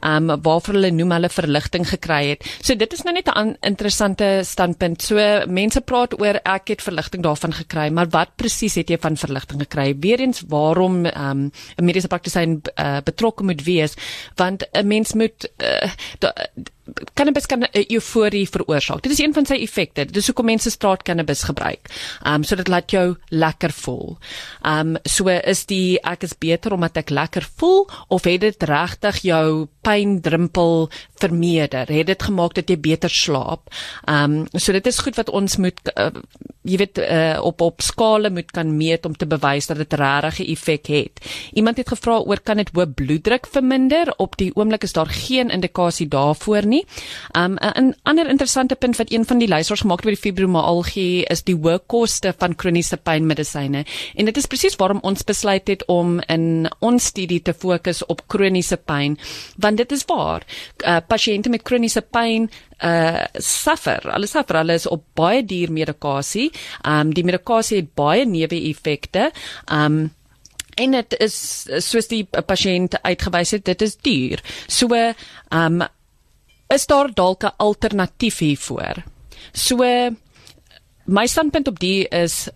[0.00, 2.46] ehm um, waarvoor hulle noem hulle verligting gekry het.
[2.62, 5.02] So dit is nou net 'n interessante standpunt.
[5.02, 9.16] So mense praat oor ek het verligting daarvan gekry, maar wat presies het jy van
[9.16, 9.96] verligting gekry?
[9.98, 13.94] Weerens waarom ehm um, 'n mediese praktisyn uh, betrokke moet wees,
[14.34, 16.32] want 'n mens moet uh, da,
[17.14, 19.02] cannabis kan 'n euforie veroorsaak.
[19.02, 20.04] Dit is een van sy effekte.
[20.04, 21.90] Dit is hoekom mense straat cannabis gebruik.
[22.22, 24.18] Ehm um, sodat dit laat jou lekker voel.
[24.62, 28.62] Ehm um, so is die ek is beter omdat ek lekker voel of het dit
[28.62, 31.86] regtig jou pyndrumpel vermeerder?
[31.88, 33.68] Het dit gemaak dat jy beter slaap?
[34.06, 36.10] Ehm um, so dit is goed wat ons moet uh,
[36.62, 40.40] jy weet uh, op op skale moet kan meet om te bewys dat dit regtig
[40.40, 41.20] 'n effek het.
[41.52, 44.14] Iemand het gevra oor kan dit hoë bloeddruk verminder?
[44.16, 46.79] Op die oomblik is daar geen indikasie daarvoor nie.
[47.36, 51.24] Um 'n ander interessante punt wat een van die luisteraars gemaak het oor die fibromialgie
[51.24, 53.84] is die hoë koste van kroniese pynmedisyne.
[54.14, 58.22] En dit is presies waarom ons besluit het om in ons studie te fokus op
[58.26, 59.18] kroniese pyn,
[59.56, 60.42] want dit is waar.
[60.84, 62.50] Uh, Pasiënte met kroniese pyn
[62.84, 64.00] uh suffer.
[64.12, 64.56] Hulle suffer.
[64.56, 66.48] Hulle is op baie duur medikasie.
[66.86, 69.30] Um die medikasie het baie neeweffekte.
[69.72, 70.08] Um
[70.80, 71.34] en dit is
[71.84, 74.40] soos die pasiënt uitgewys het, dit is duur.
[74.66, 75.82] So um
[76.70, 79.02] is daar dalk 'n alternatief hiervoor.
[79.52, 79.76] So
[81.04, 82.48] my standpunt op die is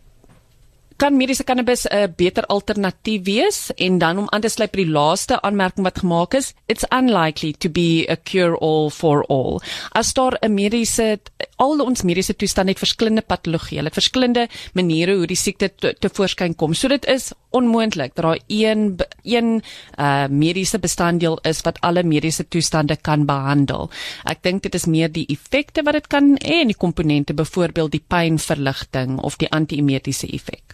[0.97, 4.93] kan mediese cannabis 'n beter alternatief wees en dan om aan te sluit by die
[4.93, 9.61] laaste aanmerking wat gemaak is it's unlikely to be a cure all for all.
[9.93, 11.19] As daar 'n mediese
[11.57, 16.09] al ons mediese toestande het verskillende patologieë het verskillende maniere hoe die siekte te, te
[16.09, 16.75] voorskyn kom.
[16.75, 19.63] So dit is onmoontlik dat daar een een
[19.99, 23.91] uh, mediese bestanddeel is wat alle mediese toestande kan behandel.
[24.25, 27.91] Ek dink dit is meer die effekte wat dit kan hê en die komponente byvoorbeeld
[27.91, 30.74] die pynverligting of die anti-emetiese effek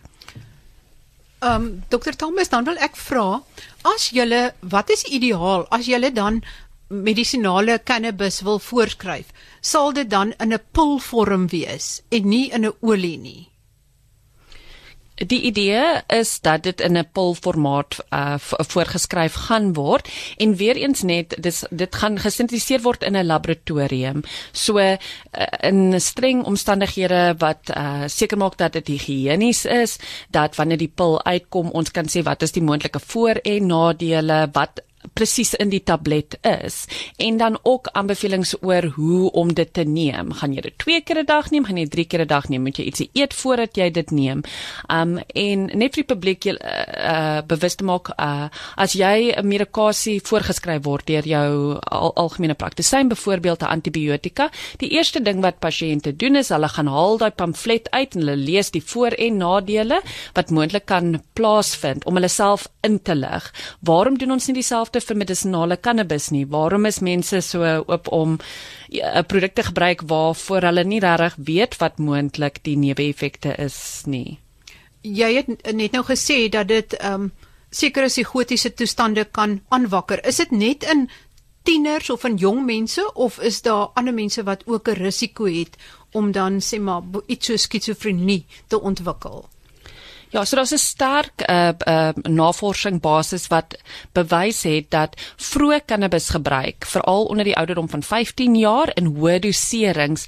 [1.40, 3.40] Ehm um, dokter Thomas dan wil ek vra
[3.88, 6.42] as julle wat is ideaal as julle dan
[6.88, 12.76] medisinale cannabis wil voorskryf sal dit dan in 'n pilvorm wees en nie in 'n
[12.80, 13.49] olie nie
[15.20, 21.02] Die idee is dat dit in 'n pilformaat uh, voorgeskryf gaan word en weer eens
[21.02, 24.22] net dis dit gaan gesintetiseer word in 'n laboratorium.
[24.52, 24.96] So uh,
[25.60, 29.98] in streng omstandighede wat uh, seker maak dat dit higiënies is,
[30.30, 34.48] dat wanneer die pil uitkom, ons kan sê wat is die moontlike voor- en nadele,
[34.52, 34.80] wat
[35.14, 36.84] presies in die tablet is
[37.16, 40.32] en dan ook aanbevelings oor hoe om dit te neem.
[40.32, 42.62] Gaan jy dit 2 keer 'n dag neem, gaan jy 3 keer 'n dag neem,
[42.62, 44.42] moet jy ietsie eet voordat jy dit neem.
[44.88, 46.68] Um en net vir die publiek jy uh,
[47.12, 52.54] uh bewus te maak uh as jy 'n medikasie voorgeskryf word deur jou al, algemene
[52.54, 57.30] praktisyn, byvoorbeeld 'n antibiotika, die eerste ding wat pasiënte doen is hulle gaan haal daai
[57.30, 60.00] pamflet uit en hulle lees die voor- en nadele
[60.34, 63.52] wat moontlik kan plaasvind om hulle self in te lig.
[63.80, 66.46] Waarom doen ons nie dieselfde dieselfde vir medisonale cannabis nie.
[66.46, 68.40] Waarom is mense so oop om 'n
[68.88, 74.38] ja, produkte gebruik waarvoor hulle nie regtig weet wat moontlik die neeweffekte is nie?
[75.02, 77.32] Jy het net nou gesê dat dit ehm um,
[77.70, 80.26] sekere psigotiese toestande kan aanwakker.
[80.26, 81.08] Is dit net in
[81.62, 85.76] tieners of in jong mense of is daar ander mense wat ook 'n risiko het
[86.12, 89.48] om dan sê maar iets so skizofrenie te ontwikkel?
[90.30, 93.74] Ja, so daar's 'n sterk uh, uh navorsing basis wat
[94.12, 99.38] bewys het dat vroeë cannabis gebruik, veral onder die ouderdom van 15 jaar in hoë
[99.38, 100.26] doserings,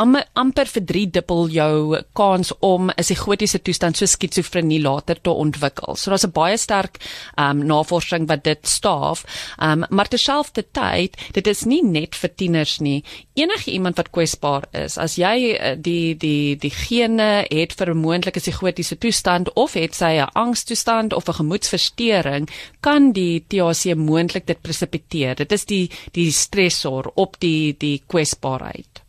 [0.00, 5.30] am, amper vir 3 dubbel jou kans om 'n psigotiese toestand so skizofrenie later te
[5.30, 5.96] ontwikkel.
[5.96, 6.98] So daar's 'n baie sterk
[7.36, 9.24] um navorsing wat dit staaf.
[9.58, 13.04] Um maar terselfdertyd, dit is nie net vir tieners nie.
[13.34, 17.98] Enige iemand wat kwesbaar is, as jy uh, die die die gene het vir 'n
[17.98, 22.48] moontlike psigotiese toestand of het sy 'n angstoestand of 'n gemoedsversteuring,
[22.80, 25.34] kan die THC moontlik dit presipiteer.
[25.34, 29.01] Dit is die die stresor op die die kwesbaarheid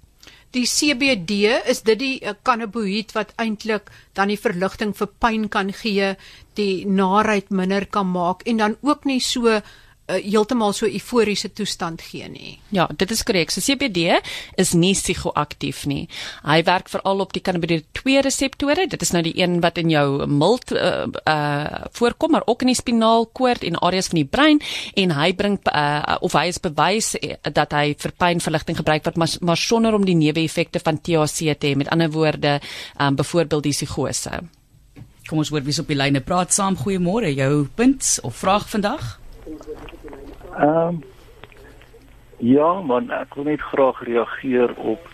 [0.54, 5.72] die CBD is dit die uh, cannabinoïd wat eintlik dan die verligting vir pyn kan
[5.74, 6.14] gee,
[6.58, 9.62] die naait minder kan maak en dan ook nie so
[10.08, 12.58] uh, heeltemal so euforiese toestand gee nie.
[12.76, 13.52] Ja, dit is korrek.
[13.54, 14.20] So CBD
[14.60, 16.08] is nie psigoaktief nie.
[16.44, 18.88] Hy werk veral op die cannabinoid 2 reseptore.
[18.92, 21.52] Dit is nou die een wat in jou milt uh, uh
[21.94, 24.62] voorkom, maar ook in die spinaalkoord en areas van die brein
[25.00, 27.14] en hy bring uh of hy is bewys
[27.54, 31.72] dat hy vir pynverligting gebruik word, maar, maar sonder om die neeweffekte van THC te
[31.72, 31.78] hê.
[31.78, 32.60] Met ander woorde,
[33.00, 34.42] um byvoorbeeld die psigose.
[35.30, 36.76] Kom ons hoor wie op die lyne praat saam.
[36.78, 37.32] Goeiemôre.
[37.32, 39.23] Jou punt of vraag vandag?
[40.58, 41.04] Ehm um,
[42.44, 45.06] Ja, man, ek wil net graag reageer op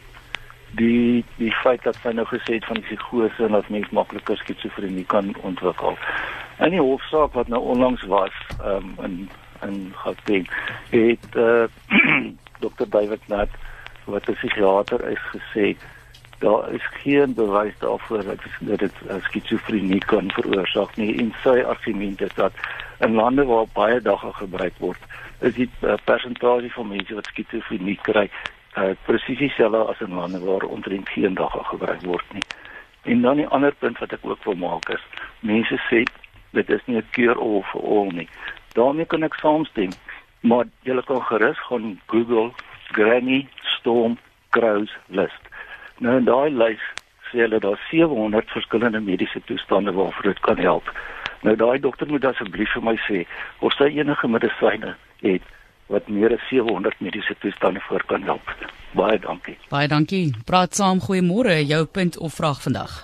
[0.80, 5.06] die die feit dat sy nou gesê het van psigose en dat mens makliker skizofrenie
[5.12, 5.98] kan ontwikkel.
[6.58, 9.30] In die hofsaak wat nou onlangs was, ehm um, in
[9.68, 10.48] in Gauteng
[10.90, 11.68] het uh,
[12.64, 12.88] Dr.
[12.90, 13.54] David Nat
[14.06, 15.76] wat 'n psigiater is gesê
[16.40, 22.36] daar is geen bewys daarvoor dat dit skizofrenie kan veroorsaak nie en sy argument is
[22.36, 22.54] dat
[23.00, 25.02] in lande waar baie dagga gebruik word
[25.40, 28.30] is die uh, persentasie van mense wat skizofrenie kry
[28.78, 32.44] uh, presies dieselfde as in lande waar omtrent geen dagga gebruik word nie.
[33.04, 35.06] En dan die ander punt wat ek ook wil maak is
[35.40, 36.04] mense sê
[36.52, 38.30] dit is nie 'n cure all for all nie.
[38.74, 39.92] daarmee kan ek saamstem.
[40.42, 42.52] Maar jy kan gerus gaan Google
[42.92, 44.18] Granny Storm
[44.50, 45.49] Crows list.
[46.00, 46.84] Nou in daai lys
[47.30, 50.92] sê hulle daar 700 verskillende mediese toestande waarvoor dit kan help.
[51.42, 53.24] Nou daai dokter moet asseblief vir my sê
[53.60, 55.44] of sy enige medisyne het
[55.90, 58.56] wat meer as 700 mediese toestande voor kan help.
[58.92, 59.58] Baie dankie.
[59.70, 60.34] Baie dankie.
[60.46, 61.60] Praat saam, goeiemôre.
[61.66, 63.04] Jou punt of vraag vandag.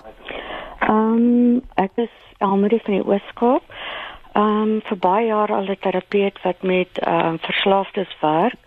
[0.86, 3.64] Ehm um, ek is Almarie van die Ooskaap.
[4.36, 8.60] Ehm um, vir baie jare al 'n terapeut wat met ehm um, verslaafdes werk,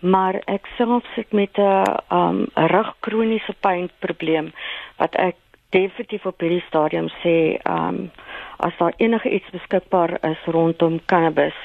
[0.00, 4.52] maar ek self sit met 'n um, rug kroniese pyn probleem
[4.96, 5.36] wat ek
[5.70, 8.10] definitief op hierdie stadium sê um,
[8.56, 11.56] as daar enige iets beskikbaar is rondom cannabis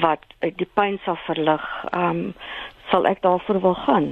[0.00, 2.32] wat die pyn sal verlig, um,
[2.90, 4.08] sal ek daarvoor wil gaan.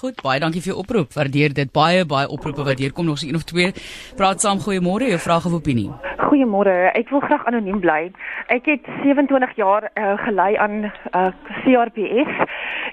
[0.00, 1.12] Goed, baie dankie vir jou oproep.
[1.12, 3.72] Waardeer dit baie baie oproepe wat hier kom nog so een of twee.
[4.16, 5.90] Praat saam, goeiemôre, jou vraag of opinie.
[6.30, 6.92] Goeiemôre.
[6.94, 8.12] Ek wil graag anoniem bly.
[8.54, 11.24] Ek het 27 jaar uh, gelei aan uh,
[11.64, 12.36] CRPS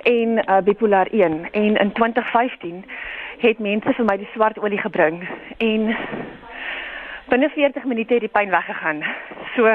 [0.10, 2.82] en uh, bipolar 1 en in 2015
[3.44, 5.22] het mense vir my die swart olie gebring
[5.62, 5.86] en
[7.30, 9.06] binne 40 minute het die pyn weggegaan.
[9.54, 9.70] So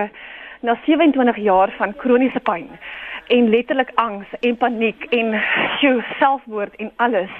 [0.66, 2.66] na 27 jaar van kroniese pyn
[3.30, 5.38] en letterlik angs en paniek en
[5.84, 7.30] jou selfmoord en alles.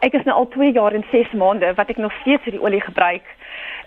[0.00, 2.80] Ek is nou al 2 jaar en 6 maande wat ek nog steeds hierdie olie
[2.80, 3.26] gebruik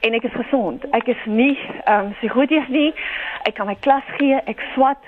[0.06, 0.84] en ek is gesond.
[0.93, 2.91] Ek is nie ehm um, psigoties nie.
[3.49, 5.02] Ek kan my klas gee, ek swat,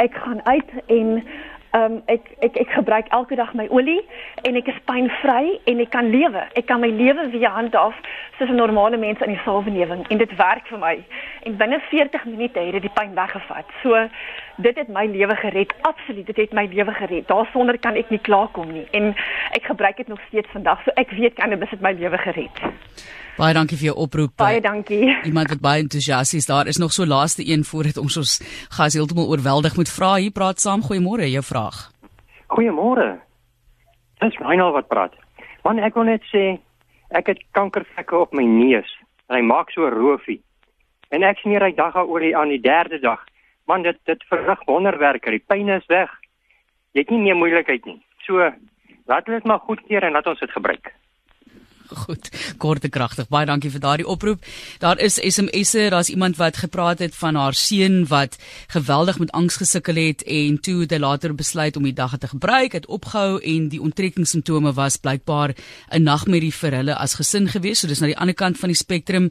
[0.00, 1.20] ek gaan uit en
[1.76, 4.00] Ehm um, ek ek ek gebruik elke dag my olie
[4.48, 6.44] en ek is pynvry en ek kan lewe.
[6.56, 7.98] Ek kan my lewe weer handhaaf
[8.38, 10.94] soos 'n normale mens in die samelewing en dit werk vir my.
[11.42, 13.68] En binne 40 minute het dit die pyn weggevat.
[13.82, 14.08] So
[14.56, 15.74] dit het my lewe gered.
[15.80, 17.28] Absoluut, dit het my lewe gered.
[17.28, 18.86] Daarsonder kan ek nie klaarkom nie.
[18.90, 19.14] En
[19.52, 20.82] ek gebruik dit nog steeds vandag.
[20.82, 22.64] So ek weet cannabis het my lewe gered.
[23.36, 24.32] Baie dankie vir jou oproep.
[24.40, 25.10] Baie dankie.
[25.28, 28.32] Iemand wat baie entoesiasties daar is nog so laaste een voordat ons ons
[28.72, 30.14] gas heeltemal oorweldig moet vra.
[30.16, 30.80] Hier praat saam.
[30.80, 31.82] Goeiemôre, jou vraag.
[32.48, 33.18] Goeiemôre.
[34.24, 35.12] Dis Reinald wat praat.
[35.68, 36.56] Man, ek wil net sê
[37.12, 38.88] ek het kankervlekke op my neus.
[39.28, 40.40] Hy maak so roofie.
[41.12, 43.20] En ek smeer hy dag oor die aan die derde dag.
[43.68, 45.34] Man, dit dit verrig wonderwerke.
[45.34, 46.08] Die pyn is weg.
[46.96, 48.00] Jy het nie meer moeilikheid nie.
[48.24, 48.48] So
[49.12, 50.96] laat dit maar goed keer en laat ons dit gebruik.
[51.90, 53.28] Goed, kort en kragtig.
[53.28, 54.42] Baie dankie vir daardie oproep.
[54.82, 58.36] Daar is SMS'e, daar's iemand wat gepraat het van haar seun wat
[58.72, 62.28] geweldig met angs gesukkel het en toe het hy later besluit om die dag te
[62.28, 65.54] gebruik, het opgehou en die onttrekkingssimptome was blykbaar
[65.90, 67.80] 'n nagmerrie vir hulle as gesin gewees.
[67.80, 69.30] So dis na die ander kant van die spektrum.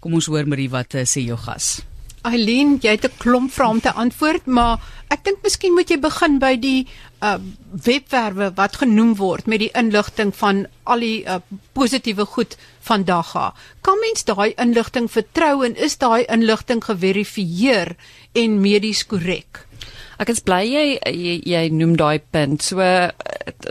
[0.00, 1.91] Kom ons hoor Marie wat uh, sê jou gas.
[2.22, 4.78] Eileen, jy het 'n klomp vrae om te antwoord, maar
[5.10, 6.86] ek dink miskien moet jy begin by die
[7.20, 7.38] uh
[7.86, 11.40] webwerwe wat genoem word met die inligting van al die uh,
[11.72, 13.54] positiewe goed van Dagga.
[13.80, 17.96] Kan mens daai inligting vertrou en is daai inligting geverifieer
[18.32, 19.66] en medies korrek?
[20.22, 22.62] Ek is bly jy jy, jy noem daai punt.
[22.62, 22.78] So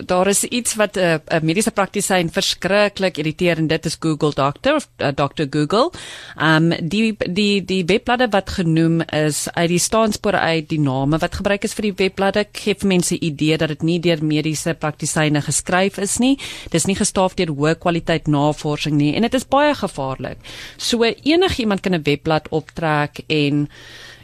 [0.07, 4.75] daar is iets wat 'n uh, mediese praktisyn verskriklik irriteer en dit is Google Doctor
[4.75, 5.91] of uh, Dr Google.
[6.35, 11.35] Um die die die webbladde wat genoem is uit die staanspore uit die name wat
[11.35, 15.41] gebruik is vir die webbladde gee vir mense idee dat dit nie deur mediese praktisyne
[15.41, 16.37] geskryf is nie.
[16.71, 20.37] Dis nie gestaaf deur hoë kwaliteit navorsing nie en dit is baie gevaarlik.
[20.77, 23.69] So enigiemand kan 'n webblad optrek en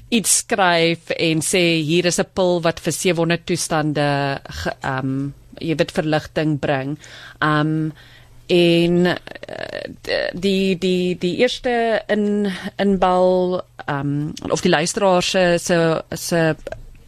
[0.09, 4.07] iets skryf en sê hier is 'n pil wat vir 700 toestande
[4.81, 6.97] ehm um, jy weet verligting bring.
[7.41, 7.91] Um
[8.47, 15.59] en eh, die die die eerste in inbal um of die luisteraar se
[16.15, 16.55] se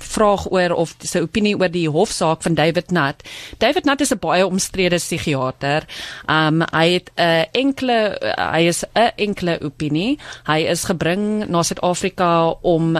[0.03, 3.23] vraag oor of sy opinie oor die hofsaak van David Nut.
[3.57, 5.85] David Nut is 'n baie omstrede psigiater.
[6.27, 10.17] Um hy het 'n uh, enkele uh, hy is 'n enkele opinie.
[10.45, 12.97] Hy is gebring na Suid-Afrika om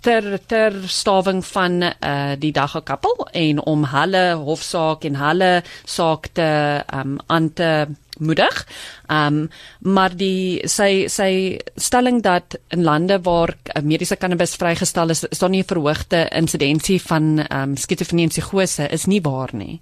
[0.00, 6.30] ter ter stawing van uh, die dagga kappel en om hulle hofsaak en hulle saak
[6.32, 7.86] te um, aan te
[8.20, 8.66] moedig.
[9.10, 9.48] Um
[9.80, 15.50] maar die sy sy stelling dat in lande waar mediese cannabis vrygestel is, is daar
[15.50, 19.80] nie 'n verhoogde insidensie van um skizofrenie en psigose is nie waar nie.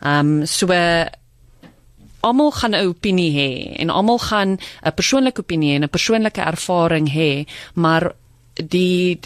[0.00, 0.66] Um so
[2.22, 7.08] almal gaan 'n opinie hê en almal gaan 'n persoonlike opinie en 'n persoonlike ervaring
[7.12, 8.14] hê, maar
[8.54, 9.18] die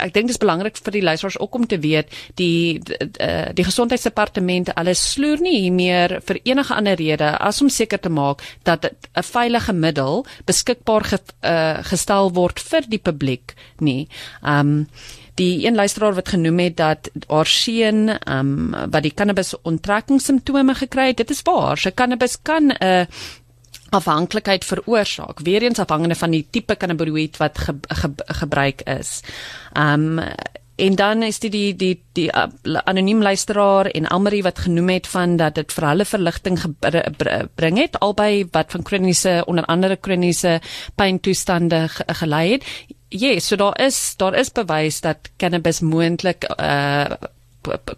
[0.00, 3.52] ek dink dit is belangrik vir die luisteraars ook om te weet die die, die,
[3.54, 8.12] die gesondheidsdepartement alles sloer nie hier meer vir enige ander rede as om seker te
[8.12, 14.08] maak dat 'n veilige middel beskikbaar ge, uh, gestel word vir die publiek nie.
[14.42, 14.88] Um
[15.34, 21.06] die een luisteraar wat genoem het dat haar seun um wat die cannabis onttrekkingssimptome gekry
[21.06, 21.78] het, dit is waar.
[21.78, 23.06] Sy cannabis kan 'n uh,
[23.90, 25.40] afhanklikheid veroorsaak.
[25.40, 29.20] Weereens afhangende van die tipe cannabinoïd wat ge, ge, gebruik is.
[29.74, 30.18] Um
[30.80, 32.46] en dan is dit die die die, uh,
[32.84, 36.56] anoniem luisteraar en Almarie wat genoem het van dat dit vir hulle verligting
[37.54, 40.60] bring het albei wat van kroniese onder andere kroniese
[40.94, 41.88] pyntoestande
[42.22, 42.64] gelei het.
[43.10, 47.12] Ja, yes, so daar is daar is bewys dat cannabis moontlik uh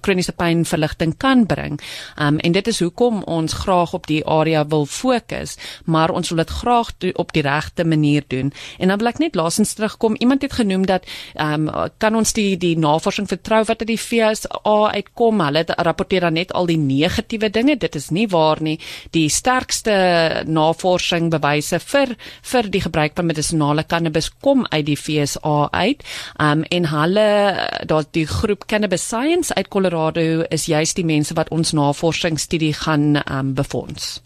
[0.01, 1.81] kroniese pynverligting kan bring.
[2.17, 6.43] Um en dit is hoekom ons graag op die area wil fokus, maar ons wil
[6.43, 8.53] dit graag op die regte manier doen.
[8.79, 10.17] En dan wil ek net laasens terugkom.
[10.19, 11.07] Iemand het genoem dat
[11.41, 15.41] um kan ons die die navorsing vertrou wat uit die FSA uitkom?
[15.41, 17.77] Hulle rapporteer dan net al die negatiewe dinge.
[17.77, 18.79] Dit is nie waar nie.
[19.11, 25.69] Die sterkste navorsing bewyse vir vir die gebruik van medisonale cannabis kom uit die FSA
[25.73, 26.03] uit.
[26.41, 27.29] Um en hulle
[27.87, 33.23] daar die groep Cannabis Science uit Colorado is juist die mense wat ons navorsingsstudie gaan
[33.23, 34.21] um, befonds.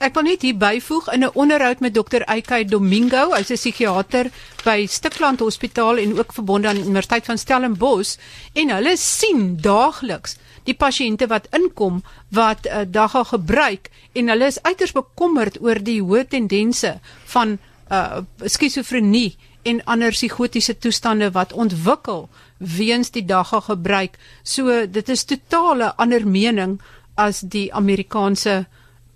[0.00, 2.22] Ek wil net hier byvoeg in 'n onderhoud met Dr.
[2.24, 4.30] Eikay Domingo, hy's 'n psigiater
[4.64, 8.16] by Stikland Hospitaal en ook verbonde aan die Universiteit van Stellenbosch
[8.52, 14.62] en hulle sien daagliks die pasiënte wat inkom wat uh, dagga gebruik en hulle is
[14.62, 17.58] uiters bekommerd oor die hoë tendense van
[17.90, 22.28] uh, skizofrenie en ander psigotiese toestande wat ontwikkel
[22.60, 24.18] weens die dagga gebruik.
[24.42, 26.78] So dit is totale ander mening
[27.16, 28.66] as die Amerikaanse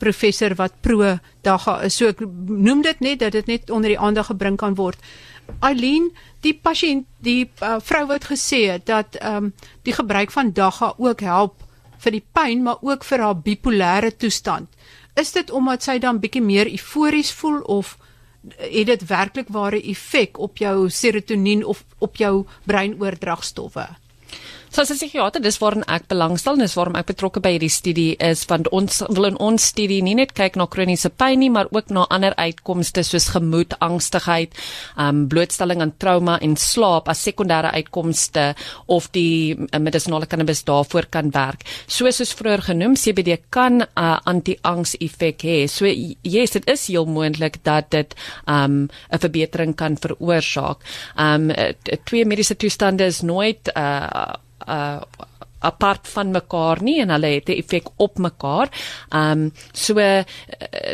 [0.00, 1.96] professor wat pro dagga is.
[1.96, 4.98] So ek noem dit net dat dit net onder die aandag gebring kan word.
[5.61, 6.09] Eileen,
[6.40, 9.52] die pasiënt, die uh, vrou wat gesê het dat ehm um,
[9.85, 11.61] die gebruik van dagga ook help
[12.04, 14.68] vir die pyn, maar ook vir haar bipolêre toestand.
[15.20, 17.96] Is dit omdat sy dan bietjie meer eufories voel of
[18.57, 23.88] het dit werklik ware effek op jou serotonien of op jou breinoordragstowwe?
[24.74, 28.16] So as 'n psigiater, dis waarom ek belangstel, dis waarom ek betrokke by hierdie studie
[28.18, 31.68] is want ons wil in ons studie nie net kyk na kroniese pyn nie, maar
[31.70, 34.50] ook na ander uitkomste soos gemoed, angstigheid,
[34.98, 38.56] um blootstelling aan trauma en slaap as sekondêre uitkomste
[38.88, 41.62] of die uh, medisinale cannabis daarvoor kan werk.
[41.87, 45.68] Soos soos vroeër genoem, CBD kan 'n uh, anti-angs effek hê.
[45.68, 48.14] So yes, dit is heel moontlik dat dit
[48.48, 50.82] um 'n verbetering kan veroorsaak.
[51.16, 51.52] Um
[52.04, 54.34] twee mediese toestande is nooit uh
[54.66, 55.05] uh
[55.64, 58.68] apart van mekaar nie en hulle het 'n effek op mekaar.
[59.11, 60.22] Ehm um, so uh,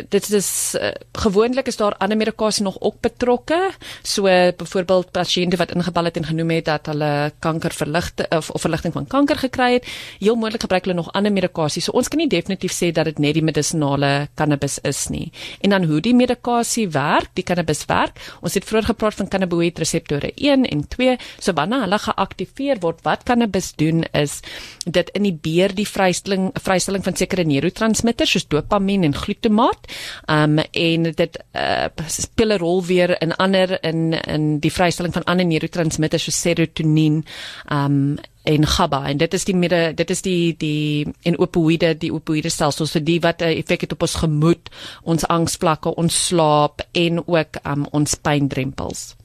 [0.09, 3.71] dit is uh, gewoonlik is daar ander medikasie nog ook betrokke.
[4.03, 8.49] So uh, byvoorbeeld pasiënte wat ingebal het en genoem het dat hulle kanker verligte of,
[8.49, 9.87] of verligting van kanker gekry het,
[10.19, 11.81] heel moontlik gebruik hulle nog ander medikasie.
[11.81, 15.31] So ons kan nie definitief sê dat dit net die medisinale cannabis is nie.
[15.61, 18.19] En dan hoe die medikasie werk, die cannabis werk.
[18.41, 21.17] Ons het vroeër gepraat van cannabinoïd reseptore 1 en 2.
[21.39, 24.39] So wanneer hulle geaktiveer word, wat cannabis doen is
[24.85, 29.87] dit inhibeer die vrystelling vrystelling van sekere neurotransmitters soos dopamien en glutamaat.
[30.27, 35.23] Um en dit uh, speel 'n rol weer in ander in in die vrystelling van
[35.23, 37.25] ander neurotransmitters soos serotonien
[37.69, 42.13] um en GABA en dit is die midde dit is die die en opioïde die
[42.13, 44.69] opioïde stelsels vir die wat 'n uh, effek het op ons gemoed,
[45.03, 49.15] ons angsvlakke, ons slaap en ook um, ons pyndrempels.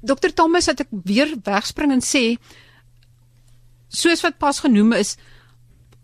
[0.00, 2.38] Dr Thomas het ek weer wegspring en sê
[3.90, 5.16] soos wat pas genoem is,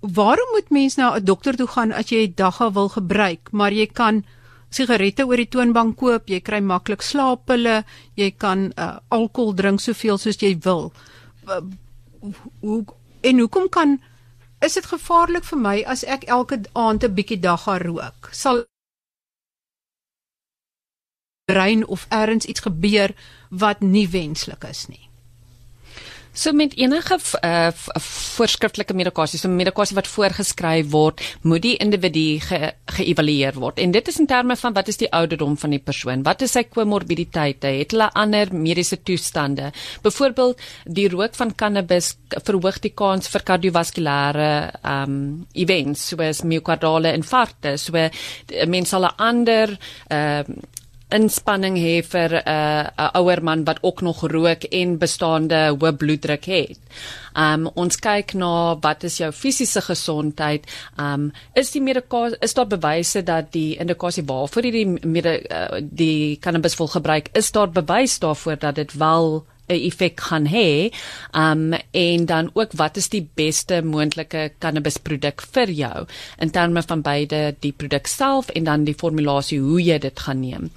[0.01, 3.87] waarom moet mens na 'n dokter toe gaan as jy dagga wil gebruik, maar jy
[3.87, 4.25] kan
[4.70, 10.18] sigarette oor die toonbank koop, jy kry maklik slaappille, jy kan uh, alkohol drink soveel
[10.18, 10.92] soos jy wil.
[12.61, 12.85] Hoe
[13.22, 13.99] en hoekom kan
[14.61, 18.29] is dit gevaarlik vir my as ek elke aand 'n bietjie dagga rook?
[18.33, 18.64] Sal
[21.46, 23.14] brein of ergens iets gebeur
[23.51, 25.06] wat nie wenslik is nie.
[26.37, 27.70] So met enige uh,
[28.37, 33.81] voorskriftelike medikasie, so medikasie wat voorgeskryf word, moet die individu geëvalueer ge word.
[33.81, 36.27] En dit is in terme van wat is die ouderdom van die persoon?
[36.27, 37.72] Wat is sy komorbiditeite?
[37.81, 39.70] Het hulle ander mediese toestande?
[40.05, 44.53] Byvoorbeeld, die rook van cannabis verhoog die kans vir kardiovaskulêre
[44.92, 45.18] um
[45.57, 47.79] events soos myokardiale infarkte.
[47.81, 49.79] So mense sal 'n ander
[50.13, 50.44] uh
[51.15, 56.44] inspanning hê vir 'n uh, ouer man wat ook nog rook en bestaande hoë bloeddruk
[56.44, 56.79] het.
[57.35, 60.67] Um ons kyk na wat is jou fisiese gesondheid?
[60.98, 65.79] Um is die medikasie is daar bewyse dat die indikasie waarvoor jy die mede, uh,
[65.81, 70.90] die cannabis wil gebruik, is daar bewys daarvoor dat dit wel 'n effek gaan hê.
[71.33, 76.06] Um en dan ook wat is die beste moontlike cannabisproduk vir jou
[76.38, 80.40] in terme van beide die produk self en dan die formulasie hoe jy dit gaan
[80.40, 80.71] neem.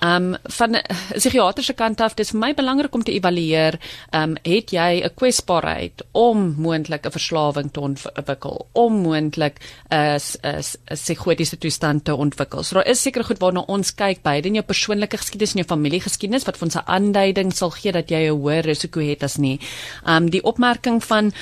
[0.00, 0.82] Um van 'n
[1.12, 3.78] psigiatriese kant af, dis vir my belangrik om te evalueer,
[4.12, 10.62] um het jy 'n kwesbaarheid om moontlik 'n verslawing te ontwikkel, om moontlik 'n 'n
[10.94, 12.62] psigotiese toestand te ontwikkel.
[12.62, 15.68] So daar is seker goed waarna ons kyk beide in jou persoonlike geskiedenis en jou
[15.68, 19.36] familiegeskiedenis wat vir ons 'n aanduiding sal gee dat jy 'n hoër risiko het as
[19.36, 19.60] nie.
[20.06, 21.32] Um die opmerking van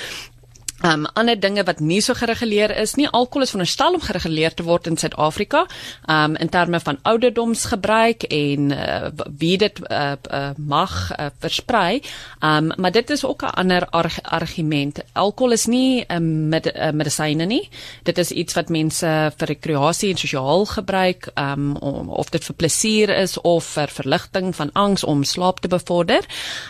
[0.79, 3.07] Um ander dinge wat nie so gereguleer is nie.
[3.11, 5.65] Alkohol is veronderstel om gereguleer te word in Suid-Afrika.
[6.07, 11.99] Um in terme van ouderdomsgebruik en uh, wie dit uh, uh, mag uh, versprei.
[12.39, 15.01] Um maar dit is ook 'n ander arg argument.
[15.13, 17.69] Alkohol is nie 'n um, med uh, medisyne nie.
[18.03, 21.75] Dit is iets wat mense vir rekreasie en sosiaal gebruik, um
[22.07, 26.23] of dit vir plesier is of vir verligting van angs om slaap te bevorder.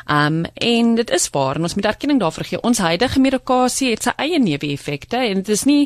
[0.07, 2.61] Um en dit is waar en ons moet erkenning daarvoor gee.
[2.61, 5.85] Ons huidige medikasie het sy eie neeweffekte en dit is nie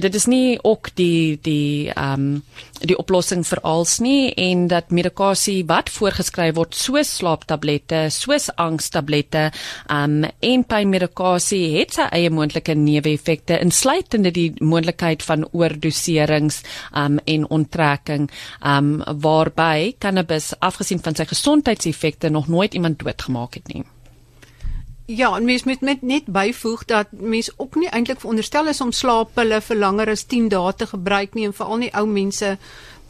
[0.00, 2.42] dit is nie ook die die ehm um,
[2.84, 9.50] die oplossing vir als nie en dat medikasie wat voorgeskryf word soos slaaptablette, soos angstablette,
[9.88, 17.18] ehm um, en pynmedikasie het sy eie moontlike neeweffekte insluitende die moontlikheid van oordoserings ehm
[17.18, 18.30] um, en onttrekking
[18.60, 23.84] ehm um, waarby cannabis afgesien van sy gesondheidseffekte nog nooit iemand doodgemaak het nie.
[25.06, 28.92] Ja, en mens moet met net byvoeg dat mens ook nie eintlik veronderstel is om
[28.92, 32.54] slaappille vir langer as 10 dae te gebruik nie en veral nie ou mense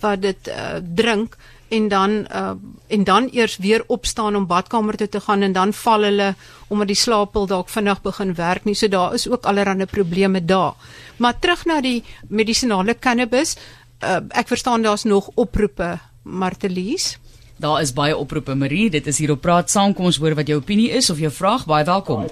[0.03, 1.36] wat dit uh, drink
[1.68, 2.51] en dan uh,
[2.86, 6.34] en dan eers weer opstaan om badkamer toe te gaan en dan val hulle
[6.68, 8.74] omdat die slaappil dalk vinnig begin werk nie.
[8.74, 10.74] So daar is ook allerlei probleme daar.
[11.16, 13.57] Maar terug na die medisinale cannabis,
[14.03, 17.18] uh, ek verstaan daar's nog oproepe, Martelies.
[17.57, 19.92] Daar is baie oproepe Marie, dit is hier op praat saam.
[19.94, 21.66] Kom ons hoor wat jou opinie is of jou vraag.
[21.70, 22.24] Baie welkom.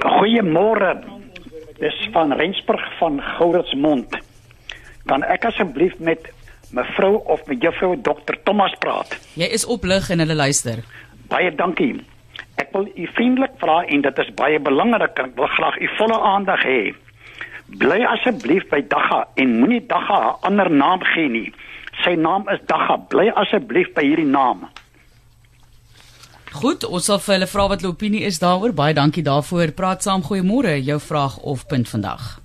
[0.00, 0.94] Goeiemôre.
[1.80, 4.16] Dis van Rensburg van Gouritsmond.
[5.04, 6.32] Kan ek asseblief met
[6.72, 9.12] mevrou of met juffrou Dr Thomas praat?
[9.36, 10.80] Jy is op lig en hulle luister.
[11.28, 11.98] Baie dankie.
[12.56, 15.20] Ek wil u vriendelik vra en dit is baie belangrik.
[15.20, 16.80] Ek wil graag u volle aandag hê.
[17.80, 21.52] Bly asseblief by Dagga en moenie Dagga 'n ander naam gee nie.
[22.04, 22.96] Sy naam is Dagga.
[23.12, 24.68] Bly asseblief by hierdie naam.
[26.50, 28.72] Goed, ons sal vir hulle vra wat hulle opinie is daaroor.
[28.74, 29.70] Baie dankie daarvoor.
[29.78, 30.24] Praat saam.
[30.26, 30.74] Goeiemôre.
[30.82, 32.40] Jou vraag of punt vandag.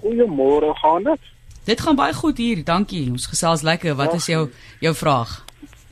[0.00, 1.32] Goeiemôre, gaan dit?
[1.66, 2.64] Dit gaan baie goed hier.
[2.64, 3.04] Dankie.
[3.10, 3.94] Ons gesels lekker.
[3.94, 4.48] Wat is jou
[4.80, 5.42] jou vraag?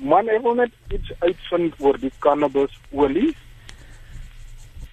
[0.03, 3.31] Man, ek wil net iets uitvind oor die cannabis olie.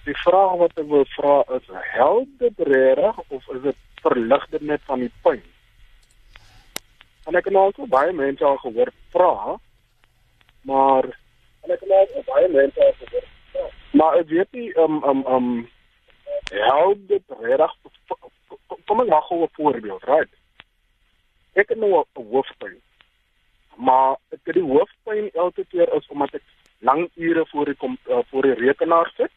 [0.06, 4.82] Die vraag wat ek wil vra is: help dit reg of is dit verligter net
[4.86, 5.42] van die pyn?
[7.26, 9.58] En ek het nou al baie mense al gehoor vra,
[10.62, 11.04] maar
[11.62, 13.26] en ek het nou al baie mense al gehoor.
[13.54, 13.66] Ja.
[13.90, 15.50] Maar ek weet nie um um um
[16.50, 17.76] help dit reg
[18.86, 20.32] kom ek maar gou 'n voorbeeld, right?
[21.52, 22.80] Ek het nou 'n hoofpyn.
[23.76, 26.42] Maar ek het die hoofpyn elke keer is omdat ek
[26.78, 29.30] lang ure voor die kom uh, voor die rekenaar sit.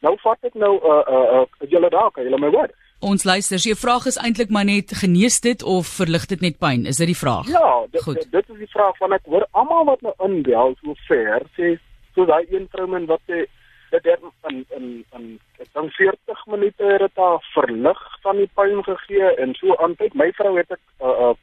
[0.00, 2.70] Nou vat ek nou 'n uh, 'n uh, uh, julle daar, kan julle my hoor?
[3.00, 3.60] Ons luister.
[3.62, 6.86] Sy vraag is eintlik maar net genees dit of verlig dit net pyn?
[6.90, 7.46] Is dit die vraag?
[7.46, 8.24] Ja, dit, Goed.
[8.30, 11.76] dit is die vraag van ek hoor almal wat nou inbel so ver sê
[12.16, 13.44] so daai een vrouman wat sê
[13.92, 15.28] dit het in in in
[15.74, 20.14] dink 40 minute het dit haar verlig van die pyn gegee en so aan tyd
[20.18, 21.36] my vrou het ek 'n 'n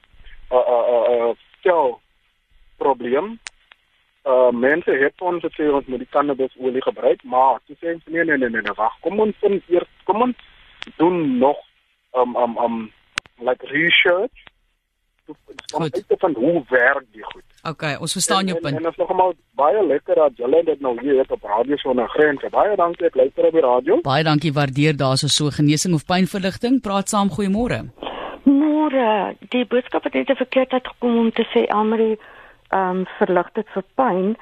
[0.52, 2.00] 'n 'n stel
[2.78, 3.40] probleem.
[4.26, 8.04] Uh mense het ons gesê ons moet die cannabis olie gebruik, maar toe sê ons
[8.06, 10.36] nee nee nee nee, wag, kom ons vind eers kom ons
[11.06, 11.62] doen nog
[12.20, 12.76] um um um
[13.48, 14.44] like research
[15.74, 17.44] om uit te vind hoe werk die goed.
[17.64, 18.78] Okay, ons verstaan jou punt.
[18.78, 22.06] En, is nogal baie lekker dat julle dit nou hier het op radio so na
[22.14, 22.50] grense.
[22.54, 23.98] Baie dankie ek luister op die radio.
[24.06, 26.82] Baie dankie waardeer daarso so genesing of pynverligting.
[26.82, 27.82] Praat saam, goeiemôre.
[28.46, 29.08] Môre,
[29.50, 32.14] die boodskap het net verkeerd uitgekom om te sê Amri
[32.70, 34.38] ehm um, verlig dit vir pyn.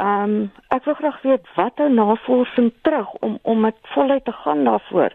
[0.00, 4.32] Ehm um, ek wil graag weet wat hou navorsing terug om om dit voluit te
[4.44, 5.12] gaan daarvoor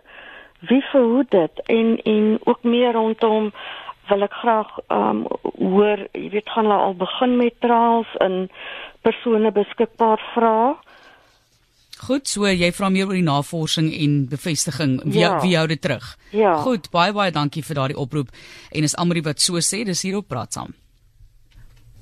[0.60, 3.52] wie verhoed dit en en ook meer rondom
[4.10, 5.26] wil ek graag ehm um,
[5.58, 8.50] hoor jy weet gaan hulle al begin met trials in
[9.02, 10.76] persone beskikbaar vra
[11.98, 15.00] Goed, so jy vra meer oor die navorsing en bevestiging.
[15.02, 15.40] Wie ja.
[15.42, 16.06] wie hou dit terug?
[16.30, 16.60] Ja.
[16.62, 18.30] Goed, baie baie dankie vir daardie oproep.
[18.70, 20.76] En is Amri wat so sê, dis hier op praat saam.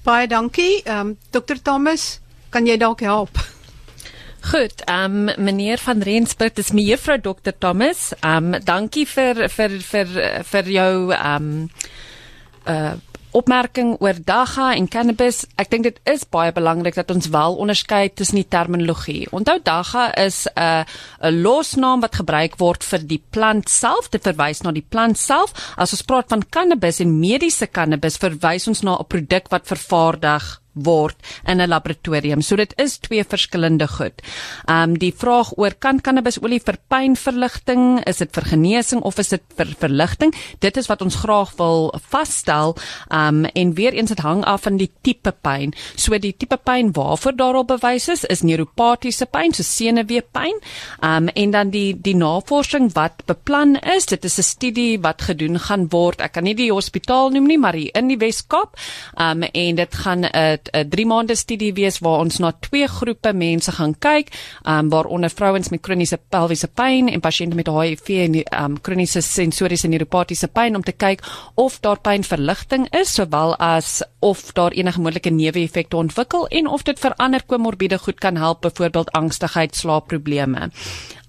[0.04, 0.84] Baie dankie.
[0.84, 2.20] Ehm um, Dr Thomas,
[2.52, 3.40] kan jy dalk help?
[4.46, 8.12] Goed, ehm um, meneer van Rensburg, dis my juffrou Dr Thomas.
[8.20, 10.12] Ehm um, dankie vir vir vir
[10.52, 11.70] vir jou ehm um,
[12.70, 12.94] uh
[13.36, 15.42] opmerking oor dagga en cannabis.
[15.60, 19.26] Ek dink dit is baie belangrik dat ons wel onderskei tussen die terminologie.
[19.36, 20.86] Onthou dagga is 'n
[21.20, 25.52] 'n losnaam wat gebruik word vir die plant self, dit verwys na die plant self.
[25.76, 30.62] As ons praat van cannabis en mediese cannabis, verwys ons na 'n produk wat vervaardig
[30.76, 31.16] word
[31.48, 32.42] in 'n laboratorium.
[32.42, 34.22] So dit is twee verskillende goed.
[34.66, 39.30] Ehm um, die vraag oor kan cannabisolie vir pynverligting, is dit vir genesing of is
[39.30, 40.34] dit vir verligting?
[40.60, 42.76] Dit is wat ons graag wil vasstel.
[43.10, 45.74] Ehm um, en weer eens dit hang af van die tipe pyn.
[45.96, 50.60] So die tipe pyn waarvoor daarop bewys is, is neuropatiese pyn, so senuweepyn.
[51.02, 55.22] Ehm um, en dan die die navorsing wat beplan is, dit is 'n studie wat
[55.22, 56.22] gedoen gaan word.
[56.22, 58.78] Ek kan nie die hospitaal noem nie, maar hier in die Wes-Kaap.
[59.18, 62.52] Ehm um, en dit gaan 'n uh, 'n 3 maande studie wees waar ons na
[62.60, 64.32] twee groepe mense gaan kyk,
[64.64, 69.88] um, waaronder vrouens met kroniese pelviese pyn en pasiënte met HIV en um, kroniese sensoriese
[69.88, 71.24] neuropatiese pyn om te kyk
[71.56, 77.00] of daar pynverligting is sowel as of daar enige moontlike neeweffekte ontwikkel en of dit
[77.00, 80.72] vir ander komorbiede goed kan help, byvoorbeeld angstigheid, slaapprobleme.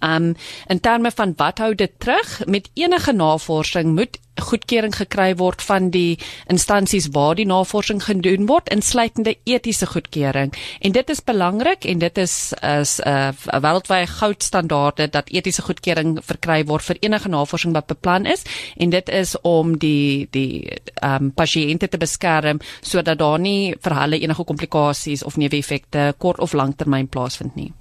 [0.01, 0.35] Um
[0.69, 5.91] in terme van wat hou dit terug met enige navorsing moet goedkeuring gekry word van
[5.91, 6.19] die
[6.53, 10.53] instansies waar die navorsing gedoen word insluitende etiese goedkeuring.
[10.81, 16.19] En dit is belangrik en dit is is 'n uh, wêreldwye goudstandaarde dat etiese goedkeuring
[16.23, 18.43] verkry word vir enige navorsing wat beplan is.
[18.77, 23.95] En dit is om die die ehm um, pasiënte te beskerm sodat daar nie vir
[23.95, 27.73] hulle enige komplikasies of neeweffekte kort of langtermyn plaasvind nie.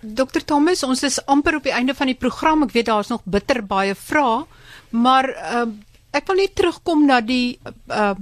[0.00, 2.62] Dr Thomas, ons is amper op die einde van die program.
[2.64, 4.46] Ek weet daar's nog bitter baie vrae,
[4.90, 5.68] maar uh,
[6.12, 8.14] ek wil net terugkom na die uh,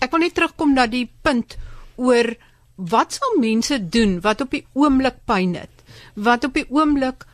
[0.00, 1.56] ek wil net terugkom na die punt
[2.00, 2.32] oor
[2.76, 5.72] wat sal mense doen wat op die oomblik pyn het?
[6.16, 7.26] Wat op die oomblik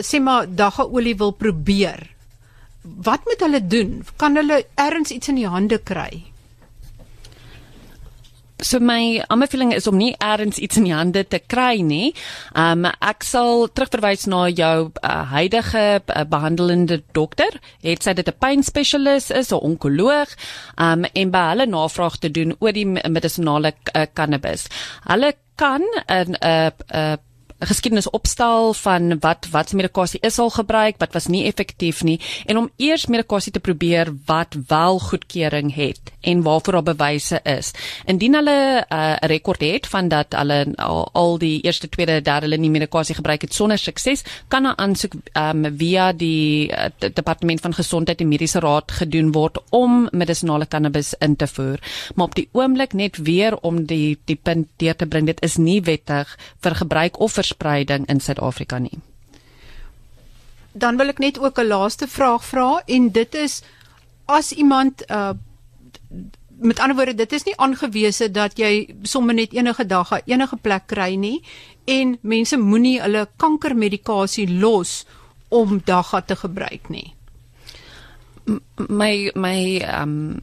[0.00, 2.08] sê maar daggaolie wil probeer.
[2.82, 4.02] Wat moet hulle doen?
[4.16, 6.31] Kan hulle ergens iets in die hande kry?
[8.62, 12.12] So my aanbeveling is om nie eers iets in die hande te kry nie.
[12.54, 17.58] Um ek sal terugverwys na jou uh, huidige uh, behandelende dokter.
[17.82, 20.30] Het sy dit 'n pynspesialis is, 'n onkoloog,
[20.78, 24.68] um en by hulle navraag te doen oor die medisinale uh, cannabis.
[25.10, 27.18] Hulle kan 'n 'n 'n
[27.62, 32.20] 'n geskiedenis opstel van wat wat medikasie is al gebruik, wat was nie effektief nie
[32.46, 37.72] en om eers medikasie te probeer wat wel goedkeuring het en waarvoor daar bewyse is.
[38.06, 42.48] Indien hulle 'n uh, rekord het van dat hulle al, al die eerste, tweede, derde
[42.48, 47.74] linie medikasie gebruik het sonder sukses, kan 'n aansoek um, via die uh, departement van
[47.74, 51.78] gesondheid en mediese raad gedoen word om medisinale cannabis in te voer.
[52.14, 55.56] Maar op die oomblik net weer om die die punt deur te bring, dit is
[55.56, 58.98] nie wettig vir gebruik of verspreiding in Suid-Afrika nie.
[60.72, 63.62] Dan wil ek net ook 'n laaste vraag vra en dit is
[64.26, 65.32] as iemand uh
[66.62, 70.56] met ander woorde dit is nie aangewese dat jy sommer net enige dag op enige
[70.56, 71.42] plek kry nie
[71.84, 75.02] en mense moenie hulle kankermedikasie los
[75.48, 77.14] om dagga te gebruik nie.
[78.88, 80.40] My my um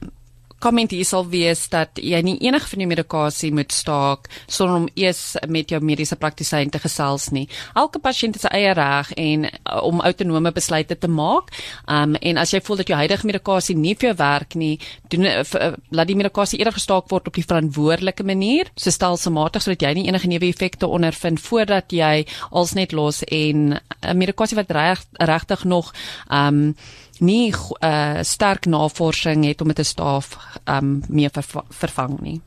[0.60, 4.88] komment hier sal wees dat jy nie enige van die medikasie moet staak sonder om
[5.00, 7.48] eers met jou mediese praktisyn te gesels nie.
[7.80, 11.54] Elke pasiënt het sy eie reg en uh, om autonome besluite te maak.
[11.88, 14.76] Um en as jy voel dat jou huidige medikasie nie vir jou werk nie,
[15.12, 19.88] doen uh, laat die medikasie eerder gestaak word op die verantwoordelike manier, so stelselmatig sodat
[19.88, 24.72] jy nie enige neeweffekte ondervind voordat jy als net los en 'n uh, medikasie wat
[24.72, 25.94] reg regtig nog
[26.30, 26.76] um
[27.22, 32.38] nie uh, sterk navorsing het om dit te staaf um meer ver, vervang nie.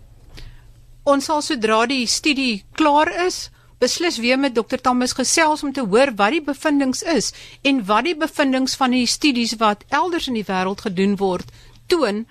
[1.03, 3.49] Ons sal sodra die studie klaar is,
[3.83, 4.79] beslis weer met Dr.
[4.79, 7.33] Thomas gesels om te hoor wat die bevindinge is
[7.67, 11.51] en wat die bevindinge van die studies wat elders in die wêreld gedoen word
[11.91, 12.23] toon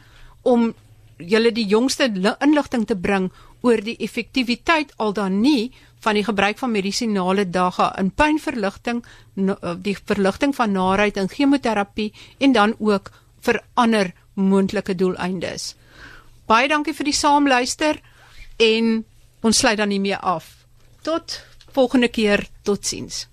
[0.47, 0.71] om
[1.17, 2.07] julle die jongste
[2.39, 3.29] inligting te bring
[3.61, 9.03] oor die effektiwiteit al dan nie van die gebruik van medisinale dagga in pynverligting,
[9.35, 15.75] eh, die verligting van naarheid en chemoterapie en dan ook vir ander moontlike doeleindes.
[16.45, 18.01] Baie dankie vir die saamluister
[18.57, 19.05] en
[19.41, 20.65] ons sluit dan nie meer af.
[21.01, 21.41] Tot
[21.71, 23.30] volgende keer, totsiens.